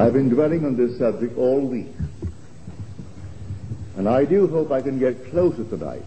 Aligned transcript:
I've 0.00 0.14
been 0.14 0.28
dwelling 0.28 0.64
on 0.64 0.76
this 0.76 0.96
subject 0.96 1.36
all 1.36 1.60
week. 1.60 1.88
And 3.96 4.08
I 4.08 4.24
do 4.24 4.46
hope 4.46 4.70
I 4.70 4.80
can 4.80 5.00
get 5.00 5.30
closer 5.30 5.64
tonight 5.64 6.04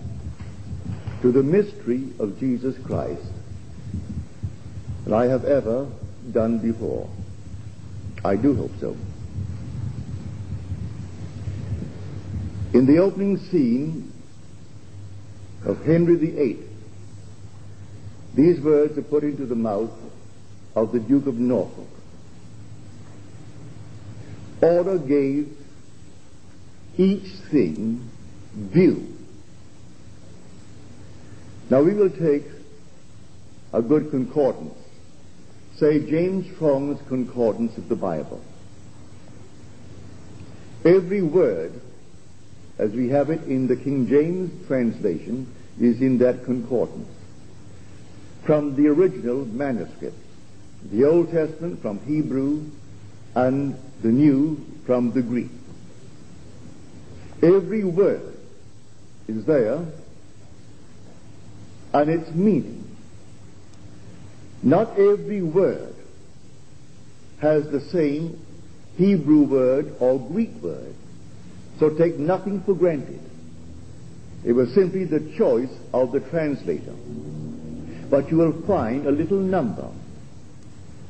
to 1.21 1.31
the 1.33 1.43
mystery 1.43 2.07
of 2.19 2.39
Jesus 2.39 2.77
Christ 2.85 3.21
than 5.03 5.13
I 5.13 5.25
have 5.25 5.43
ever 5.43 5.87
done 6.31 6.59
before. 6.59 7.09
I 8.23 8.37
do 8.37 8.55
hope 8.55 8.71
so. 8.79 8.95
In 12.83 12.93
the 12.93 13.01
opening 13.01 13.37
scene 13.37 14.11
of 15.63 15.85
Henry 15.85 16.17
VIII, 16.17 16.59
these 18.35 18.59
words 18.59 18.97
are 18.97 19.03
put 19.03 19.23
into 19.23 19.45
the 19.45 19.55
mouth 19.55 19.93
of 20.75 20.91
the 20.91 20.99
Duke 20.99 21.25
of 21.27 21.39
Norfolk. 21.39 21.87
Order 24.61 24.97
gave 24.97 25.55
each 26.97 27.29
thing 27.49 28.09
due. 28.73 29.07
Now 31.69 31.83
we 31.83 31.93
will 31.93 32.09
take 32.09 32.43
a 33.71 33.81
good 33.81 34.11
concordance, 34.11 34.77
say 35.77 35.99
James 36.05 36.53
Strong's 36.55 36.99
concordance 37.07 37.77
of 37.77 37.87
the 37.87 37.95
Bible. 37.95 38.43
Every 40.83 41.21
word, 41.21 41.79
as 42.77 42.91
we 42.91 43.09
have 43.09 43.29
it 43.29 43.43
in 43.43 43.67
the 43.67 43.75
King 43.75 44.07
James 44.07 44.67
translation, 44.67 45.53
is 45.79 46.01
in 46.01 46.19
that 46.19 46.45
concordance. 46.45 47.09
From 48.45 48.75
the 48.75 48.87
original 48.87 49.45
manuscript, 49.45 50.17
the 50.91 51.05
Old 51.05 51.31
Testament 51.31 51.81
from 51.81 51.99
Hebrew 51.99 52.65
and 53.35 53.75
the 54.01 54.09
New 54.09 54.63
from 54.85 55.11
the 55.11 55.21
Greek. 55.21 55.51
Every 57.41 57.83
word 57.83 58.37
is 59.27 59.45
there 59.45 59.85
and 61.93 62.09
its 62.09 62.31
meaning. 62.31 62.83
Not 64.61 64.97
every 64.97 65.41
word 65.41 65.95
has 67.39 67.69
the 67.69 67.81
same 67.81 68.39
Hebrew 68.97 69.43
word 69.43 69.95
or 69.99 70.19
Greek 70.19 70.53
word. 70.61 70.95
So 71.83 71.89
take 71.89 72.17
nothing 72.17 72.61
for 72.61 72.75
granted. 72.75 73.19
It 74.45 74.53
was 74.53 74.73
simply 74.73 75.03
the 75.03 75.35
choice 75.37 75.67
of 75.93 76.13
the 76.13 76.21
translator. 76.21 76.93
But 78.09 78.31
you 78.31 78.37
will 78.37 78.61
find 78.61 79.05
a 79.05 79.11
little 79.11 79.41
number. 79.41 79.89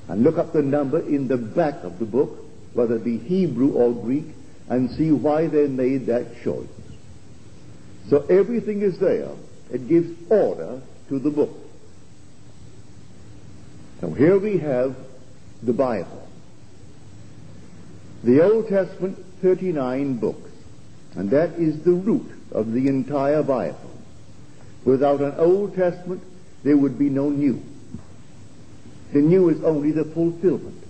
And 0.07 0.23
look 0.23 0.39
up 0.39 0.51
the 0.51 0.63
number 0.63 0.99
in 0.99 1.27
the 1.27 1.37
back 1.37 1.83
of 1.83 1.99
the 1.99 2.05
book, 2.05 2.43
whether 2.73 2.95
it 2.95 3.03
be 3.03 3.19
Hebrew 3.19 3.73
or 3.73 3.93
Greek, 3.93 4.25
and 4.67 4.89
see 4.89 5.11
why 5.11 5.45
they 5.45 5.67
made 5.67 6.07
that 6.07 6.41
choice. 6.43 6.65
So 8.09 8.25
everything 8.25 8.81
is 8.81 8.97
there. 8.97 9.29
It 9.71 9.87
gives 9.87 10.09
order 10.31 10.81
to 11.09 11.19
the 11.19 11.29
book. 11.29 11.55
Now 14.01 14.09
here 14.15 14.39
we 14.39 14.57
have 14.57 14.95
the 15.61 15.73
Bible. 15.73 16.27
The 18.23 18.43
Old 18.43 18.69
Testament, 18.69 19.23
39 19.43 20.17
books. 20.17 20.49
And 21.15 21.29
that 21.29 21.51
is 21.53 21.83
the 21.83 21.91
root 21.91 22.29
of 22.51 22.71
the 22.71 22.87
entire 22.87 23.43
Bible. 23.43 23.91
Without 24.85 25.21
an 25.21 25.35
Old 25.37 25.75
Testament, 25.75 26.23
there 26.63 26.77
would 26.77 26.97
be 26.97 27.09
no 27.09 27.29
New. 27.29 27.61
The 29.13 29.21
New 29.21 29.49
is 29.49 29.63
only 29.63 29.91
the 29.91 30.05
fulfillment, 30.05 30.83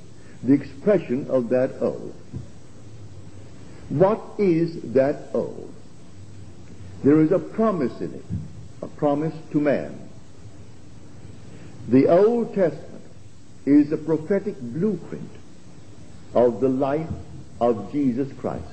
the 0.43 0.53
expression 0.53 1.29
of 1.29 1.49
that 1.49 1.81
Old. 1.81 2.13
What 3.89 4.21
is 4.39 4.81
that 4.93 5.29
old? 5.33 5.71
There 7.03 7.21
is 7.21 7.31
a 7.31 7.39
promise 7.39 7.99
in 7.99 8.13
it, 8.13 8.25
a 8.81 8.87
promise 8.87 9.35
to 9.51 9.59
man. 9.59 9.99
The 11.89 12.07
Old 12.07 12.55
Testament 12.55 13.03
is 13.65 13.91
a 13.91 13.97
prophetic 13.97 14.59
blueprint 14.59 15.29
of 16.33 16.61
the 16.61 16.69
life 16.69 17.09
of 17.59 17.91
Jesus 17.91 18.31
Christ. 18.39 18.72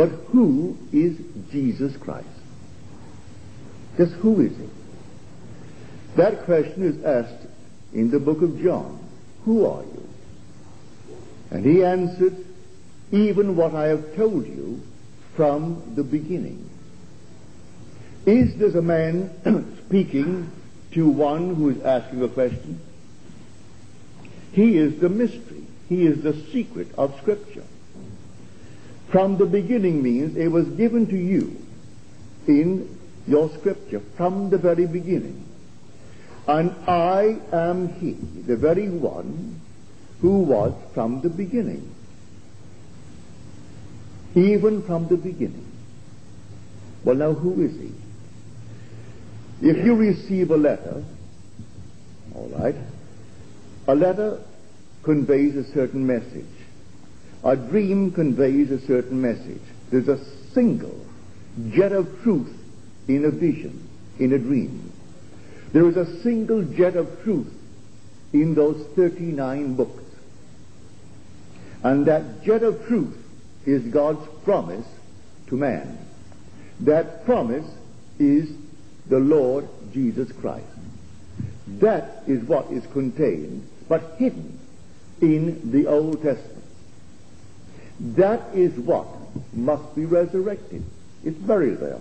But 0.00 0.12
who 0.32 0.78
is 0.92 1.18
Jesus 1.52 1.94
Christ? 1.98 2.26
Just 3.98 4.12
who 4.12 4.40
is 4.40 4.56
he? 4.56 4.66
That 6.16 6.46
question 6.46 6.84
is 6.84 7.04
asked 7.04 7.46
in 7.92 8.10
the 8.10 8.18
book 8.18 8.40
of 8.40 8.62
John. 8.62 8.98
Who 9.44 9.66
are 9.66 9.82
you? 9.82 10.08
And 11.50 11.66
he 11.66 11.84
answered, 11.84 12.34
even 13.12 13.56
what 13.56 13.74
I 13.74 13.88
have 13.88 14.16
told 14.16 14.46
you 14.46 14.80
from 15.36 15.92
the 15.96 16.02
beginning. 16.02 16.70
Is 18.24 18.56
this 18.56 18.74
a 18.74 18.80
man 18.80 19.30
speaking 19.86 20.50
to 20.92 21.10
one 21.10 21.54
who 21.56 21.68
is 21.68 21.82
asking 21.82 22.22
a 22.22 22.28
question? 22.28 22.80
He 24.52 24.78
is 24.78 24.98
the 24.98 25.10
mystery. 25.10 25.66
He 25.90 26.06
is 26.06 26.22
the 26.22 26.32
secret 26.52 26.88
of 26.96 27.14
Scripture. 27.20 27.64
From 29.10 29.38
the 29.38 29.46
beginning 29.46 30.02
means 30.02 30.36
it 30.36 30.48
was 30.48 30.68
given 30.68 31.06
to 31.08 31.16
you 31.16 31.56
in 32.46 32.98
your 33.26 33.50
Scripture 33.58 34.00
from 34.16 34.50
the 34.50 34.58
very 34.58 34.86
beginning. 34.86 35.44
And 36.46 36.70
I 36.88 37.38
am 37.52 37.88
He, 37.94 38.12
the 38.12 38.56
very 38.56 38.88
one 38.88 39.60
who 40.20 40.40
was 40.40 40.74
from 40.94 41.20
the 41.20 41.28
beginning 41.28 41.94
even 44.34 44.82
from 44.82 45.08
the 45.08 45.16
beginning. 45.16 45.66
Well, 47.04 47.16
now 47.16 47.32
who 47.32 47.62
is 47.62 47.72
he? 47.72 47.92
If 49.62 49.84
you 49.84 49.94
receive 49.94 50.50
a 50.50 50.56
letter, 50.56 51.04
all 52.34 52.48
right, 52.58 52.76
a 53.88 53.94
letter 53.94 54.40
conveys 55.02 55.56
a 55.56 55.64
certain 55.72 56.06
message. 56.06 56.46
A 57.42 57.56
dream 57.56 58.12
conveys 58.12 58.70
a 58.70 58.80
certain 58.86 59.20
message. 59.20 59.62
There's 59.90 60.08
a 60.08 60.22
single 60.52 61.06
jet 61.70 61.92
of 61.92 62.22
truth 62.22 62.54
in 63.08 63.24
a 63.24 63.30
vision, 63.30 63.88
in 64.18 64.32
a 64.32 64.38
dream. 64.38 64.92
There 65.72 65.88
is 65.88 65.96
a 65.96 66.20
single 66.22 66.62
jet 66.62 66.96
of 66.96 67.22
truth 67.22 67.52
in 68.32 68.54
those 68.54 68.84
39 68.94 69.74
books. 69.74 70.02
And 71.82 72.06
that 72.06 72.42
jet 72.44 72.62
of 72.62 72.86
truth 72.86 73.16
is 73.64 73.82
God's 73.84 74.26
promise 74.44 74.86
to 75.46 75.56
man. 75.56 75.98
That 76.80 77.24
promise 77.24 77.66
is 78.18 78.50
the 79.08 79.18
Lord 79.18 79.68
Jesus 79.92 80.30
Christ. 80.32 80.66
That 81.78 82.22
is 82.26 82.42
what 82.44 82.70
is 82.70 82.86
contained, 82.88 83.66
but 83.88 84.16
hidden 84.18 84.58
in 85.20 85.70
the 85.72 85.86
Old 85.86 86.22
Testament. 86.22 86.59
That 88.00 88.54
is 88.54 88.72
what 88.78 89.06
must 89.52 89.94
be 89.94 90.06
resurrected. 90.06 90.84
It's 91.24 91.36
buried 91.36 91.78
there. 91.78 92.00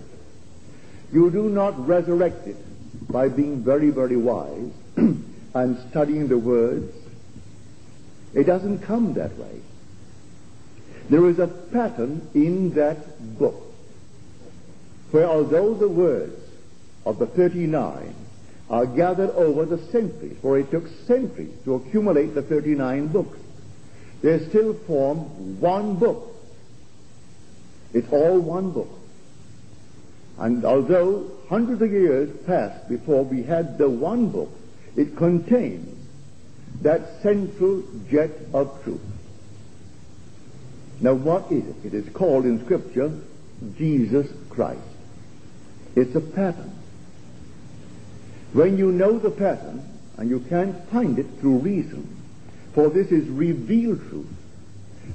You 1.11 1.29
do 1.29 1.49
not 1.49 1.87
resurrect 1.87 2.47
it 2.47 2.57
by 3.11 3.27
being 3.27 3.63
very, 3.63 3.89
very 3.89 4.15
wise 4.15 4.71
and 4.95 5.77
studying 5.89 6.27
the 6.27 6.37
words. 6.37 6.95
It 8.33 8.45
doesn't 8.45 8.79
come 8.79 9.13
that 9.15 9.35
way. 9.37 9.61
There 11.09 11.27
is 11.27 11.39
a 11.39 11.47
pattern 11.47 12.29
in 12.33 12.75
that 12.75 13.37
book 13.37 13.63
where 15.11 15.27
although 15.27 15.73
the 15.73 15.87
words 15.87 16.39
of 17.05 17.17
the 17.17 17.25
39 17.25 18.13
are 18.69 18.85
gathered 18.85 19.31
over 19.31 19.65
the 19.65 19.79
centuries, 19.87 20.37
for 20.41 20.59
it 20.59 20.69
took 20.69 20.87
centuries 21.07 21.51
to 21.65 21.73
accumulate 21.73 22.35
the 22.35 22.43
39 22.43 23.07
books, 23.07 23.38
they 24.21 24.39
still 24.49 24.73
form 24.73 25.59
one 25.59 25.95
book. 25.95 26.35
It's 27.93 28.11
all 28.11 28.39
one 28.39 28.71
book. 28.71 28.89
And 30.37 30.63
although 30.65 31.31
hundreds 31.49 31.81
of 31.81 31.91
years 31.91 32.29
passed 32.45 32.87
before 32.87 33.23
we 33.23 33.43
had 33.43 33.77
the 33.77 33.89
one 33.89 34.29
book, 34.29 34.51
it 34.95 35.15
contains 35.17 35.97
that 36.81 37.21
central 37.21 37.83
jet 38.09 38.31
of 38.53 38.83
truth. 38.83 39.01
Now 41.01 41.13
what 41.13 41.51
is 41.51 41.65
it? 41.65 41.75
It 41.85 41.93
is 41.93 42.09
called 42.13 42.45
in 42.45 42.63
Scripture 42.63 43.11
Jesus 43.77 44.27
Christ. 44.49 44.79
It's 45.95 46.15
a 46.15 46.21
pattern. 46.21 46.75
When 48.53 48.77
you 48.77 48.91
know 48.91 49.19
the 49.19 49.31
pattern, 49.31 49.85
and 50.17 50.29
you 50.29 50.39
can't 50.41 50.75
find 50.89 51.17
it 51.17 51.27
through 51.39 51.59
reason, 51.59 52.18
for 52.73 52.89
this 52.89 53.07
is 53.07 53.27
revealed 53.27 53.99
truth, 54.09 54.27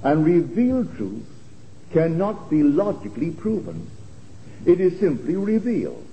And 0.02 0.24
revealed 0.24 0.96
truth 0.96 1.26
cannot 1.92 2.50
be 2.50 2.62
logically 2.62 3.30
proven. 3.30 3.88
It 4.66 4.80
is 4.80 4.98
simply 4.98 5.36
revealed. 5.36 6.04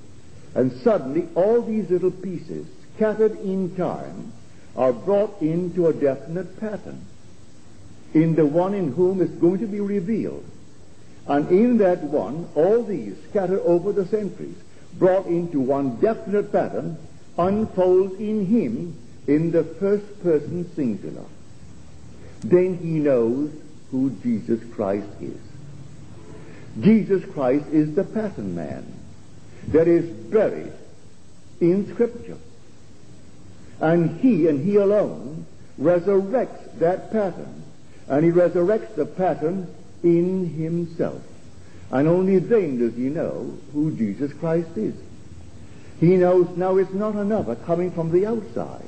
And 0.53 0.71
suddenly 0.81 1.27
all 1.35 1.61
these 1.61 1.89
little 1.89 2.11
pieces, 2.11 2.67
scattered 2.95 3.39
in 3.39 3.75
time, 3.75 4.33
are 4.75 4.93
brought 4.93 5.41
into 5.41 5.87
a 5.87 5.93
definite 5.93 6.59
pattern 6.59 7.05
in 8.13 8.35
the 8.35 8.45
one 8.45 8.73
in 8.73 8.91
whom 8.91 9.21
it's 9.21 9.33
going 9.35 9.59
to 9.59 9.67
be 9.67 9.79
revealed. 9.79 10.43
And 11.27 11.49
in 11.49 11.77
that 11.77 12.03
one, 12.03 12.49
all 12.55 12.83
these 12.83 13.15
scattered 13.29 13.61
over 13.61 13.91
the 13.91 14.05
centuries, 14.07 14.57
brought 14.97 15.25
into 15.27 15.59
one 15.59 15.95
definite 15.97 16.51
pattern, 16.51 16.97
unfolds 17.37 18.19
in 18.19 18.45
him 18.45 18.97
in 19.27 19.51
the 19.51 19.63
first 19.63 20.23
person 20.23 20.69
singular. 20.75 21.25
Then 22.43 22.77
he 22.77 22.99
knows 22.99 23.51
who 23.91 24.09
Jesus 24.23 24.61
Christ 24.73 25.07
is. 25.21 25.37
Jesus 26.79 27.23
Christ 27.33 27.67
is 27.71 27.93
the 27.95 28.03
pattern 28.03 28.55
man 28.55 28.85
that 29.67 29.87
is 29.87 30.05
buried 30.05 30.73
in 31.59 31.91
Scripture. 31.93 32.37
And 33.79 34.19
he 34.19 34.47
and 34.47 34.63
he 34.65 34.77
alone 34.77 35.45
resurrects 35.79 36.79
that 36.79 37.11
pattern. 37.11 37.63
And 38.07 38.25
he 38.25 38.31
resurrects 38.31 38.95
the 38.95 39.05
pattern 39.05 39.73
in 40.03 40.49
himself. 40.49 41.21
And 41.91 42.07
only 42.07 42.39
then 42.39 42.79
does 42.79 42.95
he 42.95 43.09
know 43.09 43.57
who 43.73 43.95
Jesus 43.95 44.33
Christ 44.33 44.75
is. 44.77 44.95
He 45.99 46.15
knows 46.15 46.47
now 46.57 46.77
it's 46.77 46.93
not 46.93 47.13
another 47.13 47.55
coming 47.55 47.91
from 47.91 48.11
the 48.11 48.25
outside 48.25 48.85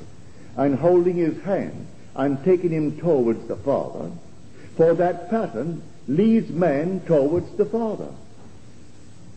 and 0.56 0.78
holding 0.78 1.16
his 1.16 1.40
hand 1.42 1.86
and 2.14 2.42
taking 2.44 2.70
him 2.70 2.98
towards 2.98 3.46
the 3.48 3.56
Father, 3.56 4.10
for 4.76 4.94
that 4.94 5.30
pattern 5.30 5.82
leads 6.06 6.50
man 6.50 7.00
towards 7.06 7.50
the 7.56 7.64
Father. 7.64 8.08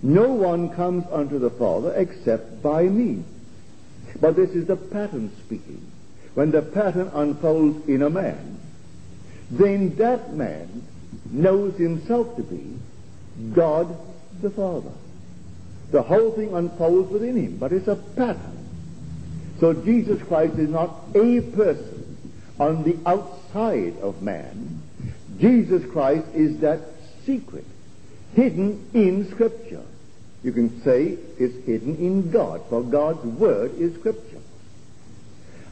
No 0.04 0.32
one 0.34 0.70
comes 0.70 1.06
unto 1.12 1.40
the 1.40 1.50
Father 1.50 1.94
except 1.96 2.62
by 2.62 2.84
me. 2.84 3.24
But 4.20 4.36
this 4.36 4.52
is 4.52 4.68
the 4.68 4.76
pattern 4.76 5.32
speaking. 5.46 5.92
When 6.34 6.52
the 6.52 6.62
pattern 6.62 7.10
unfolds 7.14 7.88
in 7.88 8.04
a 8.04 8.10
man, 8.10 8.60
then 9.50 9.96
that 9.96 10.34
man 10.34 10.84
knows 11.32 11.76
himself 11.78 12.36
to 12.36 12.44
be 12.44 12.78
God 13.54 13.96
the 14.42 14.50
Father. 14.50 14.92
The 15.92 16.04
whole 16.04 16.32
thing 16.32 16.54
unfolds 16.54 17.12
within 17.12 17.36
him, 17.36 17.58
but 17.58 17.72
it's 17.72 17.88
a 17.88 17.96
pattern. 17.96 18.57
So 19.60 19.74
Jesus 19.74 20.22
Christ 20.24 20.58
is 20.58 20.70
not 20.70 20.92
a 21.16 21.42
person 21.42 22.18
on 22.60 22.84
the 22.84 22.98
outside 23.06 23.98
of 24.02 24.22
man. 24.22 24.82
Jesus 25.40 25.90
Christ 25.92 26.28
is 26.34 26.60
that 26.60 26.82
secret 27.26 27.66
hidden 28.36 28.88
in 28.94 29.30
Scripture. 29.32 29.84
You 30.44 30.52
can 30.52 30.82
say 30.84 31.18
it's 31.40 31.66
hidden 31.66 31.98
in 31.98 32.30
God, 32.30 32.62
for 32.70 32.84
God's 32.84 33.26
Word 33.26 33.74
is 33.80 33.96
Scripture. 33.96 34.42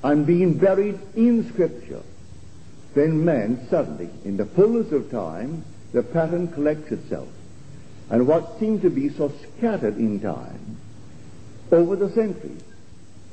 And 0.04 0.26
being 0.26 0.58
buried 0.58 1.00
in 1.16 1.48
Scripture, 1.50 2.02
then 2.96 3.24
man 3.24 3.68
suddenly, 3.70 4.10
in 4.24 4.38
the 4.38 4.46
fullness 4.46 4.92
of 4.92 5.12
time, 5.12 5.64
the 5.94 6.02
pattern 6.02 6.48
collects 6.48 6.92
itself. 6.92 7.28
And 8.10 8.28
what 8.28 8.60
seemed 8.60 8.82
to 8.82 8.90
be 8.90 9.10
so 9.10 9.32
scattered 9.58 9.98
in 9.98 10.20
time, 10.20 10.78
over 11.72 11.96
the 11.96 12.10
centuries, 12.12 12.64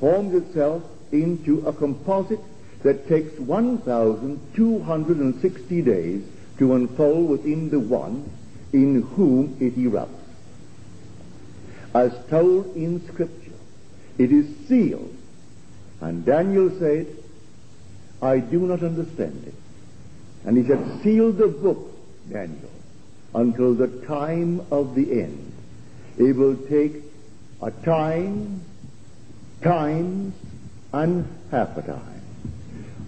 forms 0.03 0.35
itself 0.35 0.83
into 1.13 1.65
a 1.65 1.73
composite 1.73 2.41
that 2.83 3.09
takes 3.09 3.39
1,260 3.39 5.83
days 5.83 6.25
to 6.59 6.75
unfold 6.75 7.31
within 7.31 7.71
the 7.71 7.79
one 7.79 8.29
in 8.73 9.03
whom 9.03 9.57
it 9.61 9.79
erupts. 9.79 10.09
As 11.95 12.13
told 12.29 12.75
in 12.75 13.07
Scripture, 13.07 13.53
it 14.19 14.33
is 14.33 14.57
sealed. 14.67 15.15
And 16.01 16.25
Daniel 16.25 16.69
said, 16.81 17.07
I 18.21 18.41
do 18.41 18.67
not 18.67 18.83
understand 18.83 19.45
it. 19.47 19.55
And 20.45 20.57
he 20.57 20.67
said, 20.67 20.85
seal 21.05 21.31
the 21.31 21.47
book, 21.47 21.97
Daniel, 22.29 22.73
until 23.37 23.75
the 23.75 23.87
time 24.05 24.67
of 24.73 24.97
the 24.97 25.23
end. 25.23 25.53
It 26.19 26.35
will 26.35 26.57
take 26.57 27.05
a 27.63 27.71
time, 27.71 28.65
times, 29.63 30.35
and 30.93 31.27
half 31.51 31.77
a 31.77 31.83
time. 31.83 32.23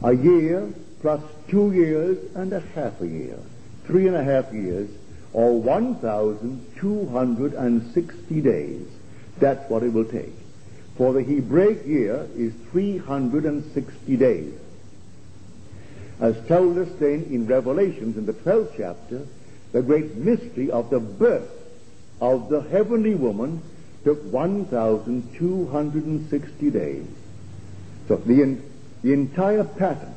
A 0.02 0.12
year 0.12 0.68
plus 1.00 1.22
two 1.48 1.72
years 1.72 2.18
and 2.34 2.52
a 2.52 2.60
half 2.60 3.00
a 3.00 3.06
year. 3.06 3.38
Three 3.84 4.06
and 4.06 4.16
a 4.16 4.24
half 4.24 4.52
years, 4.52 4.90
or 5.32 5.58
1,260 5.60 8.40
days. 8.40 8.86
That's 9.38 9.68
what 9.68 9.82
it 9.82 9.92
will 9.92 10.06
take. 10.06 10.32
For 10.96 11.12
the 11.12 11.22
Hebraic 11.22 11.86
year 11.86 12.26
is 12.36 12.54
360 12.70 14.16
days. 14.16 14.54
As 16.20 16.36
told 16.46 16.78
us 16.78 16.88
then 17.00 17.26
in 17.30 17.46
Revelations 17.46 18.16
in 18.16 18.26
the 18.26 18.32
12th 18.32 18.74
chapter, 18.76 19.26
the 19.72 19.82
great 19.82 20.14
mystery 20.14 20.70
of 20.70 20.88
the 20.88 21.00
birth 21.00 21.50
of 22.20 22.48
the 22.48 22.60
heavenly 22.62 23.16
woman 23.16 23.60
took 24.04 24.22
1,260 24.32 26.70
days. 26.70 27.06
So 28.06 28.16
the, 28.16 28.58
the 29.02 29.12
entire 29.12 29.64
pattern 29.64 30.14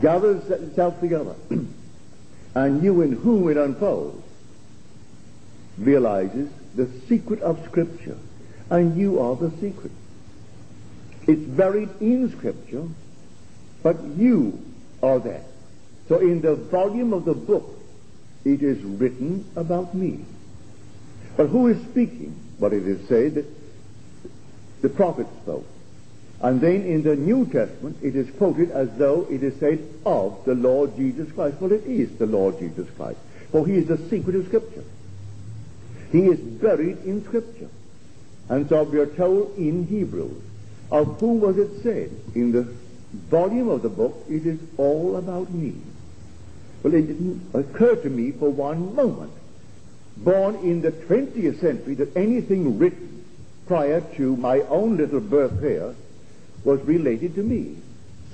gathers 0.00 0.50
itself 0.50 0.98
together, 1.00 1.34
and 2.54 2.82
you 2.82 3.02
in 3.02 3.12
whom 3.12 3.48
it 3.48 3.56
unfolds 3.56 4.22
realizes 5.78 6.50
the 6.74 6.88
secret 7.08 7.40
of 7.42 7.62
Scripture, 7.66 8.16
and 8.70 8.96
you 8.96 9.20
are 9.20 9.36
the 9.36 9.50
secret. 9.60 9.92
It's 11.26 11.42
buried 11.42 11.90
in 12.00 12.30
Scripture, 12.30 12.86
but 13.82 14.02
you 14.16 14.58
are 15.02 15.18
that. 15.18 15.44
So 16.08 16.20
in 16.20 16.40
the 16.40 16.54
volume 16.54 17.12
of 17.12 17.24
the 17.24 17.34
book, 17.34 17.78
it 18.44 18.62
is 18.62 18.80
written 18.82 19.44
about 19.56 19.94
me. 19.94 20.24
But 21.36 21.48
who 21.48 21.66
is 21.66 21.82
speaking? 21.82 22.45
But 22.58 22.72
it 22.72 22.86
is 22.86 23.06
said 23.08 23.34
that 23.34 23.46
the 24.82 24.88
prophet 24.88 25.26
spoke. 25.42 25.66
And 26.40 26.60
then 26.60 26.82
in 26.82 27.02
the 27.02 27.16
New 27.16 27.46
Testament, 27.46 27.98
it 28.02 28.14
is 28.14 28.30
quoted 28.36 28.70
as 28.70 28.90
though 28.98 29.26
it 29.30 29.42
is 29.42 29.58
said 29.58 29.86
of 30.04 30.44
the 30.44 30.54
Lord 30.54 30.94
Jesus 30.96 31.32
Christ. 31.32 31.60
Well, 31.60 31.72
it 31.72 31.84
is 31.84 32.16
the 32.18 32.26
Lord 32.26 32.58
Jesus 32.58 32.88
Christ. 32.96 33.18
For 33.50 33.66
he 33.66 33.74
is 33.74 33.86
the 33.86 33.98
secret 34.08 34.36
of 34.36 34.46
Scripture. 34.46 34.84
He 36.12 36.26
is 36.26 36.38
buried 36.38 37.04
in 37.04 37.24
Scripture. 37.24 37.68
And 38.48 38.68
so 38.68 38.82
we 38.84 38.98
are 38.98 39.06
told 39.06 39.56
in 39.56 39.86
Hebrews, 39.86 40.42
of 40.90 41.18
whom 41.18 41.40
was 41.40 41.58
it 41.58 41.82
said? 41.82 42.10
In 42.34 42.52
the 42.52 42.62
volume 43.30 43.68
of 43.68 43.82
the 43.82 43.88
book, 43.88 44.24
it 44.28 44.46
is 44.46 44.60
all 44.76 45.16
about 45.16 45.50
me. 45.50 45.74
Well, 46.82 46.94
it 46.94 47.06
didn't 47.06 47.50
occur 47.54 47.96
to 47.96 48.10
me 48.10 48.30
for 48.30 48.50
one 48.50 48.94
moment, 48.94 49.32
born 50.16 50.56
in 50.56 50.80
the 50.80 50.92
20th 50.92 51.60
century, 51.60 51.94
that 51.94 52.16
anything 52.16 52.78
written 52.78 53.24
prior 53.66 54.00
to 54.16 54.36
my 54.36 54.60
own 54.60 54.96
little 54.96 55.20
birth 55.20 55.60
here 55.60 55.94
was 56.64 56.80
related 56.82 57.34
to 57.34 57.42
me, 57.42 57.76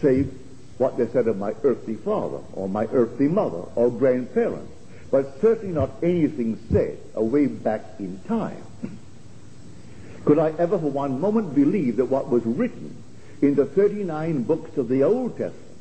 save 0.01 0.33
what 0.79 0.97
they 0.97 1.07
said 1.09 1.29
of 1.29 1.37
my 1.37 1.55
earthly 1.63 1.95
father 1.95 2.39
or 2.55 2.69
my 2.69 2.87
earthly 2.87 3.29
mother 3.29 3.63
or 3.75 3.91
grandparents 3.91 4.73
but 5.13 5.39
certainly 5.43 5.75
not 5.75 5.91
anything 6.03 6.59
said 6.73 6.99
away 7.15 7.47
back 7.47 7.85
in 7.99 8.19
time. 8.27 8.65
Could 10.25 10.39
I 10.39 10.53
ever 10.59 10.79
for 10.79 10.91
one 10.91 11.21
moment 11.21 11.55
believe 11.55 11.97
that 11.97 12.07
what 12.07 12.31
was 12.31 12.45
written 12.47 12.97
in 13.43 13.55
the 13.55 13.67
39 13.67 14.45
books 14.45 14.79
of 14.79 14.89
the 14.89 15.03
Old 15.03 15.33
Testament, 15.33 15.77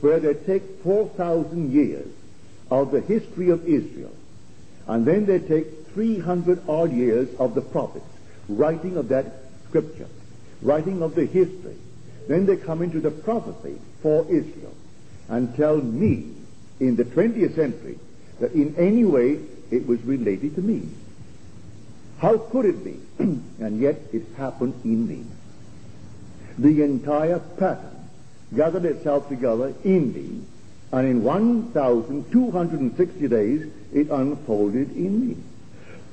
where 0.00 0.18
they 0.18 0.32
take 0.32 0.82
4,000 0.82 1.72
years 1.72 2.08
of 2.70 2.90
the 2.90 3.02
history 3.02 3.50
of 3.50 3.68
Israel, 3.68 4.12
and 4.86 5.06
then 5.06 5.26
they 5.26 5.38
take 5.38 5.66
300 5.94 6.68
odd 6.68 6.92
years 6.92 7.28
of 7.38 7.54
the 7.54 7.60
prophets, 7.60 8.04
writing 8.48 8.96
of 8.96 9.08
that 9.08 9.26
scripture, 9.68 10.08
writing 10.62 11.02
of 11.02 11.14
the 11.14 11.24
history, 11.24 11.76
then 12.28 12.46
they 12.46 12.56
come 12.56 12.82
into 12.82 13.00
the 13.00 13.10
prophecy 13.10 13.78
for 14.02 14.26
Israel 14.28 14.74
and 15.28 15.54
tell 15.56 15.76
me 15.76 16.34
in 16.80 16.96
the 16.96 17.04
20th 17.04 17.54
century 17.54 17.98
that 18.40 18.52
in 18.52 18.74
any 18.76 19.04
way 19.04 19.38
it 19.70 19.86
was 19.86 20.02
related 20.02 20.54
to 20.56 20.60
me. 20.60 20.88
How 22.18 22.38
could 22.38 22.66
it 22.66 22.84
be? 22.84 22.98
and 23.18 23.80
yet 23.80 23.96
it 24.12 24.24
happened 24.36 24.74
in 24.84 25.06
me. 25.06 25.24
The 26.58 26.82
entire 26.82 27.38
pattern 27.38 28.08
gathered 28.54 28.84
itself 28.84 29.28
together 29.28 29.74
in 29.84 30.12
me, 30.12 30.40
and 30.92 31.08
in 31.08 31.24
1,260 31.24 33.28
days 33.28 33.70
it 33.94 34.10
unfolded 34.10 34.94
in 34.96 35.28
me. 35.28 35.36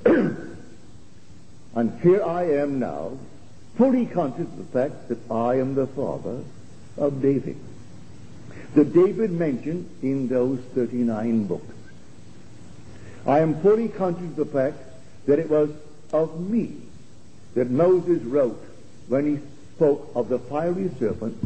and 1.76 2.00
here 2.02 2.24
I 2.24 2.44
am 2.44 2.80
now, 2.80 3.18
fully 3.76 4.06
conscious 4.06 4.48
of 4.48 4.58
the 4.58 4.80
fact 4.80 5.10
that 5.10 5.18
I 5.30 5.56
am 5.56 5.76
the 5.76 5.88
father 5.88 6.44
of 6.98 7.22
David. 7.22 7.58
The 8.76 8.86
David 8.86 9.32
mentioned 9.32 9.90
in 10.02 10.28
those 10.28 10.60
39 10.76 11.48
books. 11.48 11.76
I 13.26 13.40
am 13.40 13.62
fully 13.62 13.90
conscious 13.90 14.24
of 14.24 14.36
the 14.36 14.46
fact 14.46 14.78
that 15.26 15.40
it 15.40 15.50
was 15.50 15.70
of 16.14 16.40
me 16.40 16.76
that 17.56 17.70
Moses 17.70 18.22
wrote 18.24 18.64
when 19.08 19.26
he 19.26 19.42
spoke 19.76 20.12
of 20.16 20.30
the 20.30 20.40
fiery 20.40 20.90
serpent 21.00 21.38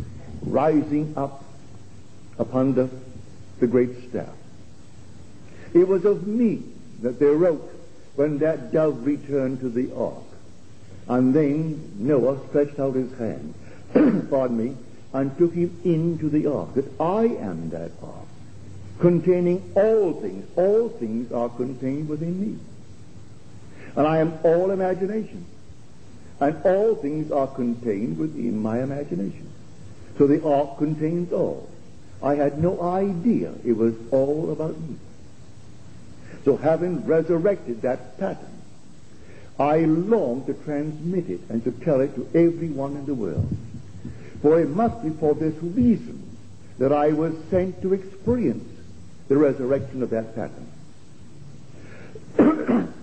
rising 0.43 1.13
up 1.17 1.43
upon 2.37 2.73
the, 2.75 2.89
the 3.59 3.67
great 3.67 4.09
staff. 4.09 4.33
It 5.75 5.89
was 5.89 6.05
of 6.05 6.25
me 6.25 6.63
that 7.01 7.19
they 7.19 7.25
wrote 7.25 7.69
when 8.15 8.37
that 8.37 8.71
dove 8.71 9.05
returned 9.05 9.59
to 9.59 9.69
the 9.69 9.93
ark. 9.93 10.23
And 11.09 11.33
then 11.33 11.91
Noah 11.97 12.39
stretched 12.47 12.79
out 12.79 12.95
his 12.95 13.11
hand, 13.17 13.53
pardon 14.29 14.57
me, 14.57 14.77
and 15.11 15.37
took 15.37 15.53
him 15.53 15.77
into 15.83 16.29
the 16.29 16.47
ark, 16.47 16.75
that 16.75 16.89
I 16.99 17.25
am 17.25 17.69
that 17.71 17.91
ark, 18.01 18.25
containing 18.99 19.69
all 19.75 20.13
things. 20.13 20.47
All 20.55 20.87
things 20.87 21.31
are 21.33 21.49
contained 21.49 22.07
within 22.07 22.39
me. 22.39 22.57
And 23.97 24.07
I 24.07 24.19
am 24.19 24.39
all 24.43 24.71
imagination. 24.71 25.45
And 26.39 26.55
all 26.63 26.95
things 26.95 27.31
are 27.33 27.47
contained 27.47 28.17
within 28.17 28.61
my 28.61 28.81
imagination. 28.81 29.51
So 30.17 30.25
the 30.25 30.41
ark 30.41 30.77
contains 30.77 31.33
all. 31.33 31.69
I 32.23 32.35
had 32.35 32.63
no 32.63 32.81
idea 32.81 33.53
it 33.65 33.73
was 33.73 33.93
all 34.11 34.53
about 34.53 34.79
me. 34.79 34.95
So 36.45 36.55
having 36.55 37.05
resurrected 37.07 37.81
that 37.81 38.19
pattern, 38.19 38.61
I 39.57 39.79
long 39.79 40.45
to 40.45 40.53
transmit 40.53 41.29
it 41.29 41.41
and 41.49 41.63
to 41.63 41.71
tell 41.71 42.01
it 42.01 42.13
to 42.15 42.29
everyone 42.35 42.95
in 42.97 43.07
the 43.07 43.15
world. 43.15 43.49
For 44.43 44.61
it 44.61 44.69
must 44.69 45.03
be 45.03 45.09
for 45.09 45.33
this 45.33 45.55
reason 45.55 46.37
that 46.77 46.93
I 46.93 47.13
was 47.13 47.33
sent 47.49 47.81
to 47.81 47.93
experience 47.93 48.69
the 49.27 49.37
resurrection 49.37 50.03
of 50.03 50.11
that 50.11 50.35
pattern. 50.35 50.67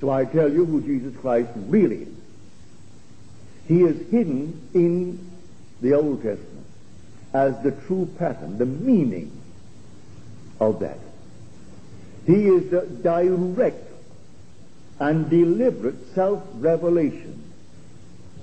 so 0.00 0.08
I 0.08 0.24
tell 0.24 0.50
you 0.50 0.64
who 0.64 0.80
Jesus 0.80 1.14
Christ 1.20 1.50
really 1.54 2.04
is. 2.04 2.14
He 3.68 3.82
is 3.82 4.10
hidden 4.10 4.58
in 4.72 5.30
the 5.82 5.94
Old 5.94 6.22
Testament 6.22 6.66
as 7.34 7.62
the 7.62 7.72
true 7.72 8.08
pattern, 8.18 8.56
the 8.56 8.66
meaning 8.66 9.30
of 10.58 10.80
that. 10.80 10.98
He 12.26 12.46
is 12.46 12.70
the 12.70 12.82
direct 12.82 13.88
and 14.98 15.30
deliberate 15.30 16.14
self-revelation 16.14 17.42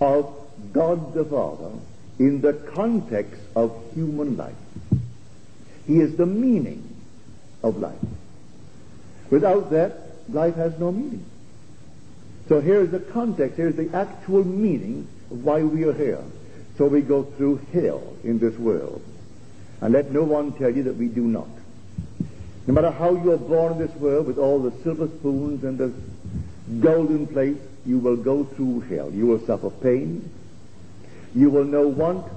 of 0.01 0.33
God 0.73 1.13
the 1.13 1.23
Father 1.25 1.71
in 2.19 2.41
the 2.41 2.53
context 2.53 3.41
of 3.55 3.75
human 3.93 4.37
life. 4.37 4.55
He 5.85 5.99
is 5.99 6.17
the 6.17 6.25
meaning 6.25 6.95
of 7.63 7.77
life. 7.77 7.95
Without 9.29 9.69
that, 9.71 9.93
life 10.29 10.55
has 10.55 10.77
no 10.79 10.91
meaning. 10.91 11.25
So 12.47 12.61
here's 12.61 12.89
the 12.91 12.99
context, 12.99 13.57
here's 13.57 13.75
the 13.75 13.89
actual 13.93 14.43
meaning 14.43 15.07
of 15.29 15.43
why 15.43 15.61
we 15.61 15.83
are 15.83 15.93
here. 15.93 16.23
So 16.77 16.85
we 16.87 17.01
go 17.01 17.23
through 17.23 17.57
hell 17.73 18.15
in 18.23 18.39
this 18.39 18.57
world. 18.57 19.01
And 19.81 19.93
let 19.93 20.11
no 20.11 20.23
one 20.23 20.53
tell 20.53 20.69
you 20.69 20.83
that 20.83 20.95
we 20.95 21.07
do 21.07 21.21
not. 21.21 21.49
No 22.67 22.73
matter 22.73 22.91
how 22.91 23.11
you 23.11 23.31
are 23.31 23.37
born 23.37 23.73
in 23.73 23.79
this 23.79 23.95
world 23.95 24.27
with 24.27 24.37
all 24.37 24.59
the 24.59 24.71
silver 24.83 25.07
spoons 25.07 25.63
and 25.63 25.77
the 25.77 25.93
golden 26.81 27.25
plates, 27.25 27.63
you 27.85 27.97
will 27.97 28.17
go 28.17 28.43
through 28.43 28.81
hell. 28.81 29.09
You 29.09 29.25
will 29.25 29.39
suffer 29.45 29.69
pain. 29.69 30.29
You 31.33 31.49
will 31.49 31.63
know 31.63 31.87
want. 31.87 32.29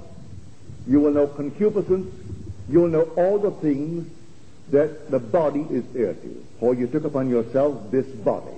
You 0.86 1.00
will 1.00 1.10
know 1.10 1.26
concupiscence. 1.26 2.14
You 2.68 2.82
will 2.82 2.88
know 2.88 3.02
all 3.16 3.38
the 3.40 3.50
things 3.50 4.08
that 4.70 5.10
the 5.10 5.18
body 5.18 5.66
is 5.68 5.84
heir 5.96 6.14
to. 6.14 6.46
For 6.60 6.74
you 6.74 6.86
took 6.86 7.04
upon 7.04 7.28
yourself 7.28 7.90
this 7.90 8.06
body. 8.06 8.54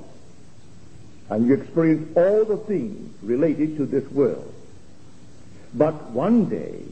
And 1.31 1.47
you 1.47 1.55
experience 1.55 2.15
all 2.15 2.45
the 2.45 2.59
things 2.59 3.15
related 3.23 3.79
to 3.79 3.87
this 3.87 4.07
world. 4.11 4.53
But 5.73 6.11
one 6.11 6.51
day, 6.51 6.83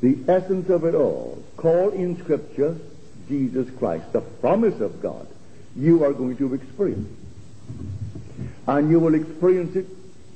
the 0.00 0.18
essence 0.28 0.70
of 0.70 0.84
it 0.84 0.94
all, 0.94 1.42
called 1.56 1.94
in 1.94 2.16
Scripture 2.18 2.78
Jesus 3.30 3.70
Christ, 3.78 4.12
the 4.12 4.20
promise 4.20 4.78
of 4.80 5.00
God, 5.00 5.26
you 5.76 6.04
are 6.04 6.12
going 6.12 6.36
to 6.38 6.52
experience. 6.52 7.08
And 8.66 8.90
you 8.90 8.98
will 8.98 9.14
experience 9.14 9.76
it 9.76 9.86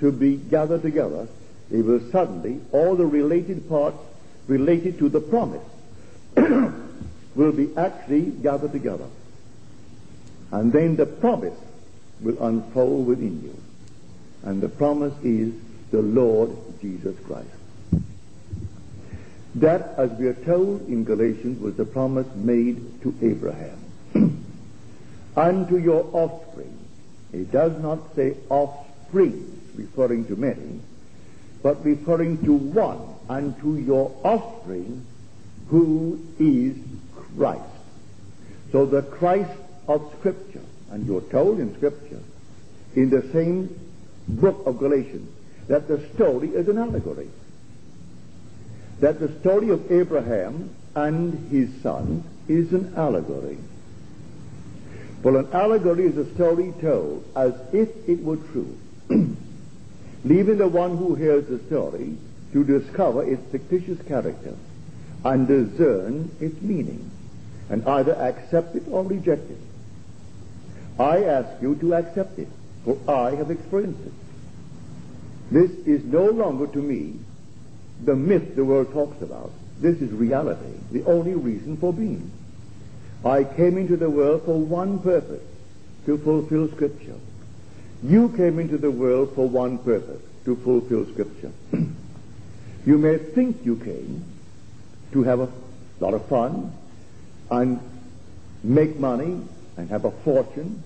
to 0.00 0.10
be 0.10 0.36
gathered 0.36 0.80
together. 0.82 1.28
It 1.70 1.84
will 1.84 2.00
suddenly, 2.10 2.60
all 2.72 2.96
the 2.96 3.06
related 3.06 3.68
parts 3.68 3.98
related 4.46 4.98
to 5.00 5.08
the 5.08 5.20
promise 5.20 5.64
will 7.34 7.52
be 7.52 7.76
actually 7.76 8.22
gathered 8.22 8.72
together. 8.72 9.08
And 10.52 10.72
then 10.72 10.96
the 10.96 11.06
promise 11.06 11.58
will 12.20 12.42
unfold 12.42 13.06
within 13.06 13.42
you. 13.42 13.56
And 14.42 14.60
the 14.60 14.68
promise 14.68 15.14
is 15.22 15.54
the 15.90 16.02
Lord 16.02 16.50
Jesus 16.80 17.16
Christ. 17.26 17.48
That, 19.56 19.94
as 19.96 20.10
we 20.12 20.26
are 20.26 20.34
told 20.34 20.86
in 20.88 21.04
Galatians, 21.04 21.60
was 21.60 21.76
the 21.76 21.86
promise 21.86 22.26
made 22.34 23.02
to 23.02 23.14
Abraham. 23.22 23.78
Unto 25.36 25.78
your 25.78 26.08
offspring. 26.12 26.76
It 27.32 27.50
does 27.50 27.80
not 27.82 28.14
say 28.14 28.36
offspring, 28.48 29.60
referring 29.74 30.26
to 30.26 30.36
many, 30.36 30.80
but 31.62 31.84
referring 31.84 32.44
to 32.44 32.52
one, 32.52 33.00
unto 33.28 33.74
your 33.74 34.14
offspring, 34.22 35.04
who 35.68 36.24
is 36.38 36.76
Christ. 37.36 37.62
So 38.72 38.86
the 38.86 39.02
Christ 39.02 39.50
of 39.88 40.14
Scripture, 40.18 40.62
and 40.90 41.06
you're 41.06 41.20
told 41.22 41.58
in 41.58 41.74
Scripture, 41.76 42.20
in 42.94 43.10
the 43.10 43.22
same 43.32 43.78
book 44.28 44.62
of 44.66 44.78
Galatians, 44.78 45.28
that 45.68 45.88
the 45.88 46.06
story 46.14 46.48
is 46.48 46.68
an 46.68 46.78
allegory. 46.78 47.28
That 49.00 49.20
the 49.20 49.28
story 49.40 49.70
of 49.70 49.90
Abraham 49.90 50.70
and 50.94 51.50
his 51.50 51.70
son 51.82 52.24
is 52.48 52.72
an 52.72 52.94
allegory. 52.96 53.58
Well, 55.22 55.36
an 55.36 55.48
allegory 55.52 56.06
is 56.06 56.16
a 56.16 56.34
story 56.34 56.72
told 56.80 57.24
as 57.34 57.52
if 57.72 57.88
it 58.08 58.22
were 58.22 58.36
true, 58.36 58.78
leaving 60.24 60.58
the 60.58 60.68
one 60.68 60.96
who 60.96 61.14
hears 61.14 61.46
the 61.46 61.58
story 61.66 62.16
to 62.52 62.64
discover 62.64 63.24
its 63.24 63.42
fictitious 63.50 64.00
character 64.06 64.54
and 65.24 65.48
discern 65.48 66.30
its 66.40 66.60
meaning 66.62 67.10
and 67.68 67.86
either 67.88 68.14
accept 68.14 68.76
it 68.76 68.84
or 68.88 69.02
reject 69.04 69.50
it. 69.50 69.58
I 70.98 71.24
ask 71.24 71.60
you 71.60 71.74
to 71.76 71.94
accept 71.94 72.38
it, 72.38 72.48
for 72.84 72.98
I 73.08 73.34
have 73.34 73.50
experienced 73.50 74.00
it. 74.06 74.12
This 75.50 75.70
is 75.86 76.04
no 76.04 76.26
longer 76.26 76.66
to 76.68 76.78
me 76.78 77.18
the 78.04 78.16
myth 78.16 78.56
the 78.56 78.64
world 78.64 78.92
talks 78.92 79.20
about. 79.22 79.52
This 79.80 80.00
is 80.00 80.10
reality, 80.10 80.74
the 80.90 81.04
only 81.04 81.34
reason 81.34 81.76
for 81.76 81.92
being. 81.92 82.30
I 83.24 83.44
came 83.44 83.76
into 83.76 83.96
the 83.96 84.10
world 84.10 84.42
for 84.44 84.58
one 84.58 84.98
purpose, 85.00 85.42
to 86.06 86.18
fulfill 86.18 86.70
Scripture. 86.70 87.16
You 88.02 88.28
came 88.30 88.58
into 88.58 88.78
the 88.78 88.90
world 88.90 89.34
for 89.34 89.48
one 89.48 89.78
purpose, 89.78 90.22
to 90.44 90.56
fulfill 90.56 91.06
Scripture. 91.12 91.52
you 92.86 92.98
may 92.98 93.18
think 93.18 93.64
you 93.64 93.76
came 93.76 94.24
to 95.12 95.22
have 95.24 95.40
a 95.40 95.52
lot 96.00 96.14
of 96.14 96.26
fun, 96.26 96.72
and 97.50 97.80
make 98.62 98.98
money 98.98 99.40
and 99.76 99.90
have 99.90 100.04
a 100.04 100.10
fortune, 100.10 100.82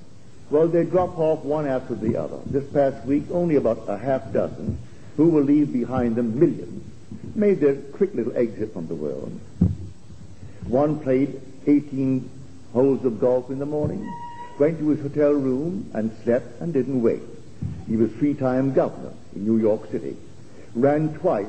well, 0.51 0.69
they 0.69 0.85
drop 0.85 1.19
off 1.19 1.45
one 1.45 1.67
after 1.67 1.95
the 1.95 2.17
other. 2.17 2.39
This 2.47 2.65
past 2.73 3.07
week, 3.07 3.25
only 3.31 3.57
about 3.57 3.85
a 3.89 3.97
half 3.97 4.33
dozen 4.33 4.79
who 5.17 5.29
will 5.29 5.43
leave 5.43 5.73
behind 5.73 6.17
them 6.17 6.39
millions 6.39 6.85
made 7.35 7.61
their 7.61 7.77
quick 7.77 8.15
little 8.15 8.37
exit 8.37 8.73
from 8.73 8.87
the 8.89 8.95
world. 8.95 9.39
One 10.67 11.01
played 11.01 11.41
18 11.67 12.29
holes 12.73 13.05
of 13.05 13.21
golf 13.21 13.51
in 13.51 13.59
the 13.59 13.67
morning, 13.67 14.13
went 14.59 14.79
to 14.79 14.89
his 14.89 15.01
hotel 15.01 15.33
room 15.33 15.91
and 15.95 16.11
slept 16.25 16.61
and 16.61 16.73
didn't 16.73 17.03
wake. 17.03 17.23
He 17.89 17.97
was 17.97 18.11
three-time 18.13 18.73
governor 18.73 19.13
in 19.35 19.45
New 19.45 19.59
York 19.59 19.91
City, 19.91 20.17
ran 20.75 21.15
twice 21.15 21.47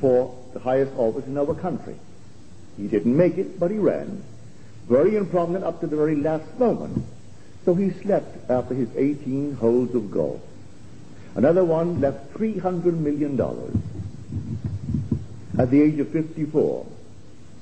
for 0.00 0.34
the 0.52 0.60
highest 0.60 0.92
office 0.96 1.26
in 1.26 1.36
our 1.36 1.54
country. 1.54 1.96
He 2.76 2.86
didn't 2.86 3.16
make 3.16 3.36
it, 3.38 3.58
but 3.58 3.70
he 3.70 3.78
ran. 3.78 4.22
Very 4.88 5.16
improvident 5.16 5.64
up 5.64 5.80
to 5.80 5.86
the 5.86 5.96
very 5.96 6.16
last 6.16 6.58
moment. 6.58 7.04
So 7.68 7.74
he 7.74 7.90
slept 7.90 8.48
after 8.50 8.72
his 8.72 8.88
18 8.96 9.56
holes 9.56 9.94
of 9.94 10.10
golf. 10.10 10.40
Another 11.34 11.62
one 11.62 12.00
left 12.00 12.32
$300 12.32 12.96
million. 12.96 13.38
At 15.58 15.70
the 15.70 15.82
age 15.82 15.98
of 15.98 16.08
54, 16.08 16.86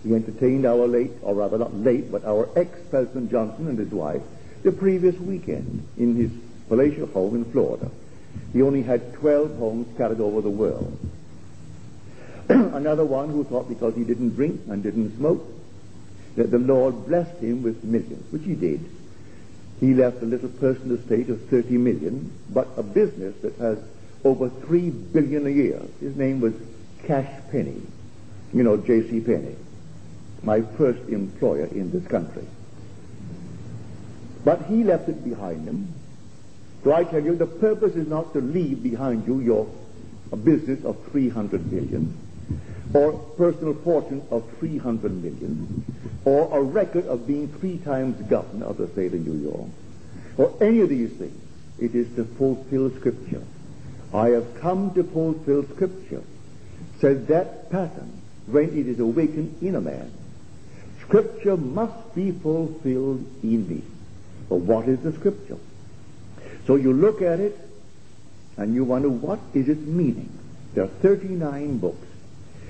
he 0.05 0.15
entertained 0.15 0.65
our 0.65 0.87
late, 0.87 1.11
or 1.23 1.35
rather 1.35 1.59
not 1.59 1.75
late, 1.75 2.13
but 2.13 2.25
our 2.25 2.49
ex-President 2.55 3.33
Johnson 3.33 3.67
and 3.67 3.77
his 3.77 3.91
wife. 3.91 4.23
the 4.63 4.71
previous 4.71 5.19
weekend 5.19 5.85
in 5.99 6.15
his 6.15 6.31
palatial 6.69 7.09
home 7.09 7.35
in 7.35 7.45
Florida. 7.47 7.91
He 8.53 8.63
only 8.63 8.83
had 8.83 9.13
12 9.15 9.59
homes 9.59 9.93
scattered 9.97 10.21
over 10.21 10.41
the 10.41 10.49
world. 10.51 10.97
Another 12.49 13.05
one 13.05 13.31
who 13.31 13.43
thought 13.43 13.69
because 13.69 13.97
he 13.97 14.05
didn't 14.05 14.37
drink 14.37 14.61
and 14.69 14.85
didn't 14.85 15.17
smoke 15.17 15.45
that 16.37 16.53
the 16.53 16.61
Lord 16.61 17.07
blessed 17.09 17.41
him 17.41 17.65
with 17.65 17.83
millions, 17.83 18.31
which 18.31 18.45
he 18.45 18.55
did. 18.55 18.89
He 19.81 19.95
left 19.95 20.23
a 20.23 20.27
little 20.27 20.49
personal 20.49 20.97
estate 20.97 21.29
of 21.29 21.41
30 21.49 21.77
million, 21.77 22.33
but 22.51 22.69
a 22.77 22.83
business 22.83 23.35
that 23.43 23.55
has 23.57 23.79
over 24.25 24.49
3 24.49 24.91
billion 24.91 25.47
a 25.47 25.51
year. 25.51 25.81
His 26.01 26.17
name 26.17 26.41
was 26.41 26.55
Cash 27.05 27.31
Penney. 27.51 27.83
You 28.55 28.63
know, 28.63 28.77
J.C. 28.77 29.21
Penney, 29.21 29.57
my 30.43 30.63
first 30.63 31.09
employer 31.09 31.67
in 31.67 31.91
this 31.91 32.07
country. 32.07 32.47
But 34.45 34.67
he 34.67 34.85
left 34.85 35.09
it 35.09 35.25
behind 35.25 35.67
him. 35.67 35.93
So 36.85 36.95
I 36.95 37.05
tell 37.05 37.23
you, 37.23 37.35
the 37.35 37.47
purpose 37.47 37.97
is 37.97 38.09
not 38.09 38.33
to 38.33 38.41
leave 38.41 38.83
behind 38.83 39.27
you 39.27 39.41
your 39.41 39.69
business 40.45 40.85
of 40.85 40.97
300 41.11 41.71
million 41.73 42.17
or 42.97 43.13
personal 43.37 43.75
fortune 43.75 44.27
of 44.31 44.43
300 44.59 45.23
million, 45.23 45.85
or 46.25 46.59
a 46.59 46.63
record 46.63 47.07
of 47.07 47.27
being 47.27 47.47
three 47.47 47.77
times 47.79 48.17
governor 48.29 48.65
of 48.65 48.79
the 48.79 48.89
state 48.89 49.13
of 49.13 49.21
New 49.21 49.39
York, 49.51 49.69
or 50.39 50.65
any 50.65 50.81
of 50.81 50.89
these 50.89 51.13
things. 51.13 51.39
It 51.79 51.95
is 51.95 52.09
to 52.17 52.25
fulfill 52.25 52.91
Scripture. 52.97 53.43
I 54.15 54.29
have 54.29 54.61
come 54.61 54.95
to 54.95 55.05
fulfill 55.05 55.65
Scripture. 55.75 56.23
Says 56.99 57.27
that 57.27 57.71
pattern 57.71 58.23
when 58.47 58.71
it 58.71 58.87
is 58.87 58.99
awakened 58.99 59.59
in 59.61 59.75
a 59.75 59.81
man. 59.81 60.11
Scripture 61.03 61.59
must 61.59 62.15
be 62.15 62.33
fulfilled 62.33 63.27
in 63.43 63.69
me. 63.69 63.83
But 64.49 64.57
what 64.57 64.89
is 64.89 65.01
the 65.01 65.13
Scripture? 65.13 65.59
So 66.67 66.77
you 66.77 66.95
look 66.95 67.21
at 67.21 67.41
it 67.41 67.59
and 68.57 68.75
you 68.75 68.85
wonder 68.85 69.11
what 69.11 69.39
is 69.53 69.69
its 69.69 69.85
meaning. 69.85 70.31
There 70.73 70.85
are 70.85 70.99
39 71.05 71.77
books. 71.77 72.06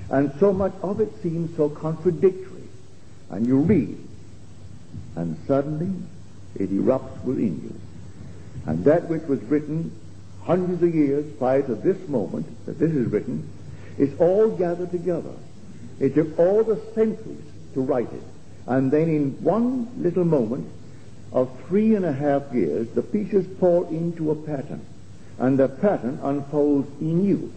And 0.09 0.31
so 0.39 0.53
much 0.53 0.73
of 0.81 1.01
it 1.01 1.11
seems 1.21 1.55
so 1.57 1.69
contradictory. 1.69 2.63
And 3.29 3.45
you 3.45 3.59
read, 3.59 3.97
and 5.15 5.37
suddenly 5.47 5.93
it 6.55 6.71
erupts 6.71 7.23
within 7.23 7.61
you. 7.61 7.75
And 8.65 8.85
that 8.85 9.09
which 9.09 9.23
was 9.23 9.41
written 9.43 9.91
hundreds 10.43 10.81
of 10.81 10.95
years 10.95 11.25
prior 11.37 11.61
to 11.61 11.75
this 11.75 12.07
moment 12.07 12.47
that 12.65 12.79
this 12.79 12.91
is 12.91 13.07
written 13.07 13.49
is 13.97 14.17
all 14.19 14.49
gathered 14.49 14.91
together. 14.91 15.33
It 15.99 16.15
took 16.15 16.37
all 16.39 16.63
the 16.63 16.79
centuries 16.93 17.43
to 17.73 17.81
write 17.81 18.11
it. 18.13 18.23
And 18.65 18.91
then 18.91 19.09
in 19.09 19.31
one 19.43 19.89
little 20.01 20.25
moment 20.25 20.69
of 21.31 21.49
three 21.67 21.95
and 21.95 22.05
a 22.05 22.13
half 22.13 22.53
years, 22.53 22.87
the 22.89 23.01
pieces 23.01 23.45
fall 23.59 23.87
into 23.89 24.31
a 24.31 24.35
pattern. 24.35 24.85
And 25.37 25.59
the 25.59 25.67
pattern 25.67 26.19
unfolds 26.23 26.89
in 27.01 27.25
you. 27.25 27.53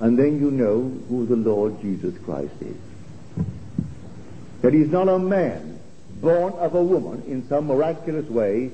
And 0.00 0.18
then 0.18 0.38
you 0.38 0.50
know 0.50 0.92
who 1.08 1.26
the 1.26 1.36
Lord 1.36 1.80
Jesus 1.80 2.16
Christ 2.24 2.54
is. 2.60 2.76
That 4.60 4.74
he's 4.74 4.90
not 4.90 5.08
a 5.08 5.18
man 5.18 5.78
born 6.20 6.52
of 6.54 6.74
a 6.74 6.82
woman 6.82 7.22
in 7.26 7.46
some 7.48 7.66
miraculous 7.66 8.28
way 8.28 8.70